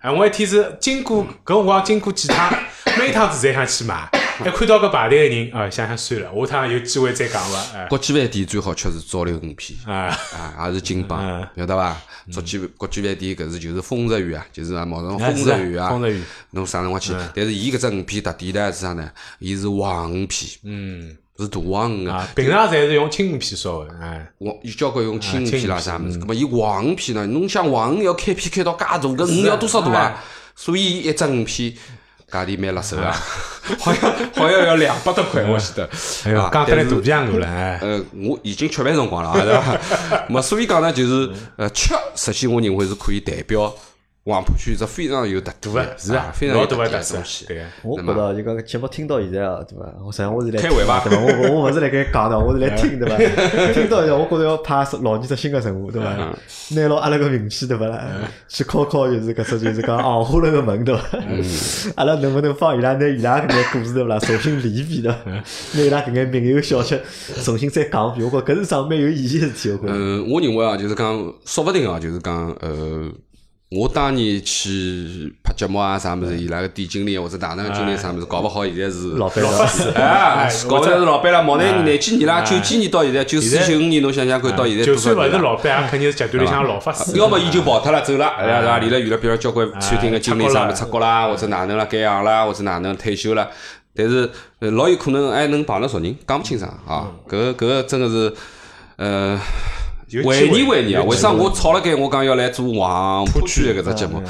[0.00, 2.52] 哎，我一天是经过搿辰光经过几趟，
[2.98, 4.08] 每趟子侪想去买，
[4.44, 7.58] 还看到搿排队个人，啊，想想算了，下趟有机会再讲伐？
[7.74, 9.78] 哎，国际饭店最好吃是糟溜鱼片。
[9.86, 10.16] 啊，
[10.56, 11.96] 啊，也是金榜，晓得伐？
[12.32, 16.22] 国际国际饭店搿是就是丰泽园啊，就是啊，毛上丰泽园啊丰泽园，
[16.52, 17.12] 侬啥辰光去？
[17.34, 19.10] 但是伊搿只鱼片特点呢是啥呢？
[19.38, 27.26] 伊是黄鱼片，嗯，是大黄鱼啊，平常侪是用青鱼片烧的，哎，黄伊交关用青鱼片啦啥物事，嗯葛末伊黄鱼片呢？
[27.26, 30.24] 侬想黄鱼要开片开到介大，搿鱼要多少大啊？
[30.54, 31.74] 所以一只鱼片
[32.30, 33.10] 价钿蛮辣手啊，
[33.80, 35.88] 好像好像要两百多块，我记得。
[36.24, 40.24] 哎哟啊，讲得来肚皮上大了，哎，呃，我已经吃饭辰光了，啊，对伐？
[40.28, 43.72] 么所以讲呢，就是呃，吃，实际我认为是可以代表
[44.22, 47.62] 黄浦区是只非常有特点的，是啊，非常有特色点的东西。，对个。
[47.82, 49.86] 我觉着就讲节目听到现在啊，对伐？
[50.04, 51.22] 我实际上我是来开会吧对伐？
[51.48, 53.16] 我我勿是来盖讲的，我是来听对伐？
[53.72, 56.10] 听到现在，我觉着要派老年只新个任务对伐？
[56.72, 57.98] 拿牢阿拉个名气对伐啦？
[58.46, 61.02] 去敲敲就是搿只就是讲行话人个门对伐？
[61.96, 64.18] 阿拉能不能放伊拉拿伊拉搿眼故事对伐啦？
[64.20, 65.30] 重新理一遍对伐？
[65.72, 67.00] 拿伊拉搿眼名流小吃
[67.42, 69.92] 重新再讲一遍，我觉着搿是桩蛮有意义个事体，我觉着。
[69.94, 73.10] 嗯，我认为啊，就是讲，说勿定啊，就是讲，呃，
[73.70, 81.40] 我当年去拍节目啊，啥么子，伊拉个店经理或者大堂个经理啥么子，搞勿好现在是老板老师，哎，搞勿好是老板了。
[81.40, 84.96] 毛廿哎廿几年啦，九几年到现在，九四九五年，侬想想看，到现在就？
[84.96, 87.16] 算勿是老板，也肯定是集团里向老法师。
[87.16, 88.78] 要么伊就跑脱了走了，对伐？
[88.78, 93.48] 离了远了，比如交关餐厅个经理啥物事出国啦，或者哪能啦改行啦，或者哪能退休了。
[93.94, 97.06] 但是呃老有可能还能碰着熟人，讲勿清爽啊。
[97.28, 98.34] 搿个搿个真个是
[98.96, 99.38] 呃。
[100.10, 101.04] 有机怀念会怀念啊！
[101.04, 101.94] 为啥我吵了该？
[101.94, 104.22] 我讲要来做黄浦区的搿只节目，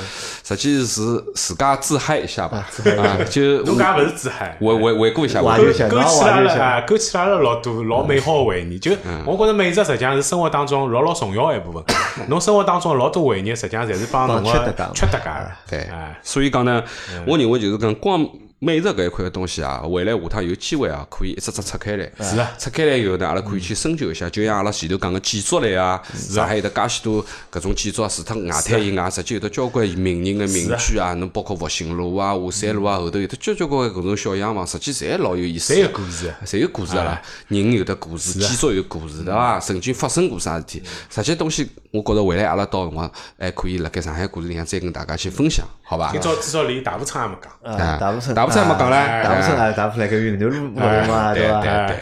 [0.45, 2.69] 实际是自家自嗨一下吧，
[2.99, 8.79] 啊，就侬搿也勿是自嗨，回回回顾一下，回顾一下勾勾起来了勾起来了老多老美好个回忆。
[8.79, 8.93] 就
[9.25, 11.83] 我觉着美食实际上是生活当中老老重要个一部分。
[12.29, 15.51] 侬生活当中老多回忆，实际上侪是帮侬个帮吃搭界吃搭界个。
[15.71, 16.83] 对哎，所以讲呢，
[17.27, 18.27] 我认为就是讲光
[18.63, 22.05] 美食搿一块个东西啊，未来下趟有机会啊，可以一只只拆开来。
[22.21, 35.81] 是啊，拆开来以后呢，阿拉可以去深究一下，就像阿拉前头讲个建筑类啊，上海有得介许多搿种建筑啊，除脱外滩以外，实际有得交关名人个名居啊，侬包括复兴路啊、华山路啊，后头有得交交关关搿种小洋房，实际侪老有意思的。
[35.81, 36.35] 侪有故事。
[36.45, 39.59] 侪有故事的啦，人有得故事，建筑有故事，对伐？
[39.59, 40.83] 曾经发生过啥事体？
[41.09, 46.13] 实际东西，我觉着未来阿拉到辰光还可以辣盖上海故事里向再跟大家去分享，好伐？
[46.13, 47.51] 今朝至少连大富昌也没讲。
[47.75, 51.63] 啊，大部分大部分还没讲唻大部分啊，大部分辣盖云南路路嘛，对伐？
[51.63, 51.97] 对对，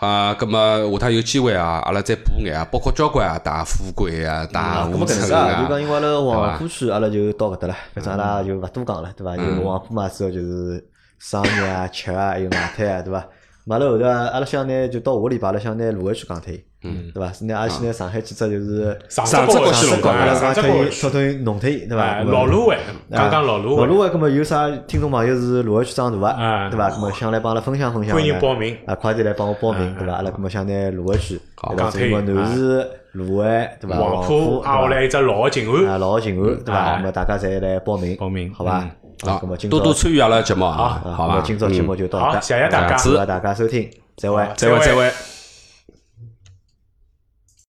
[0.00, 9.36] 啊，葛么下趟有机会啊，阿拉再补眼啊，包括交关啊，大富贵啊，大咁湖城么搿能介啊，啊就，讲因为阿拉对黄浦区，阿拉就到搿搭了，反正阿拉就勿多讲了，对伐？
[9.36, 10.84] 就黄浦嘛，主要就是
[11.18, 13.24] 商业啊、吃啊，还有外滩啊，对伐？
[13.64, 16.52] 嘛了后头啊，阿拉想呢，就到下个礼拜，阿拉想拿卢湾区讲脱，
[16.82, 17.32] 嗯，对伐？
[17.32, 22.02] 是拿阿拉先拿上海几只就是上上只过去只过去讲阿拉上讲可以只过去脱脱弄脱伊，对伐？
[22.02, 22.78] 哎，咁么老卢湾，
[23.10, 26.90] 讲讲老啊卢湾，老卢湾，咁么有啥听众朋友是卢湾区长大啊个，对伐？
[26.90, 30.14] 咁么想来帮阿拉分享分享，欢迎报名啊，快点来帮我报名，对伐？
[30.14, 31.38] 阿拉咁么想拿卢湾区，
[31.68, 31.76] 对伐？
[31.76, 33.96] 讲推整个南市、卢湾，对伐？
[33.96, 36.74] 黄浦，浦挨下来一只老个静啊，安，老静安，对伐？
[36.74, 38.84] 啊咁么大家侪来报名，报名好伐？
[39.24, 41.42] 嗯啊，咁么今朝多多参与阿拉节目啊，啊好吧？
[41.44, 44.48] 今朝节目就到好这，谢谢大家谢谢大家收听，再会。
[44.56, 45.31] 再会再会。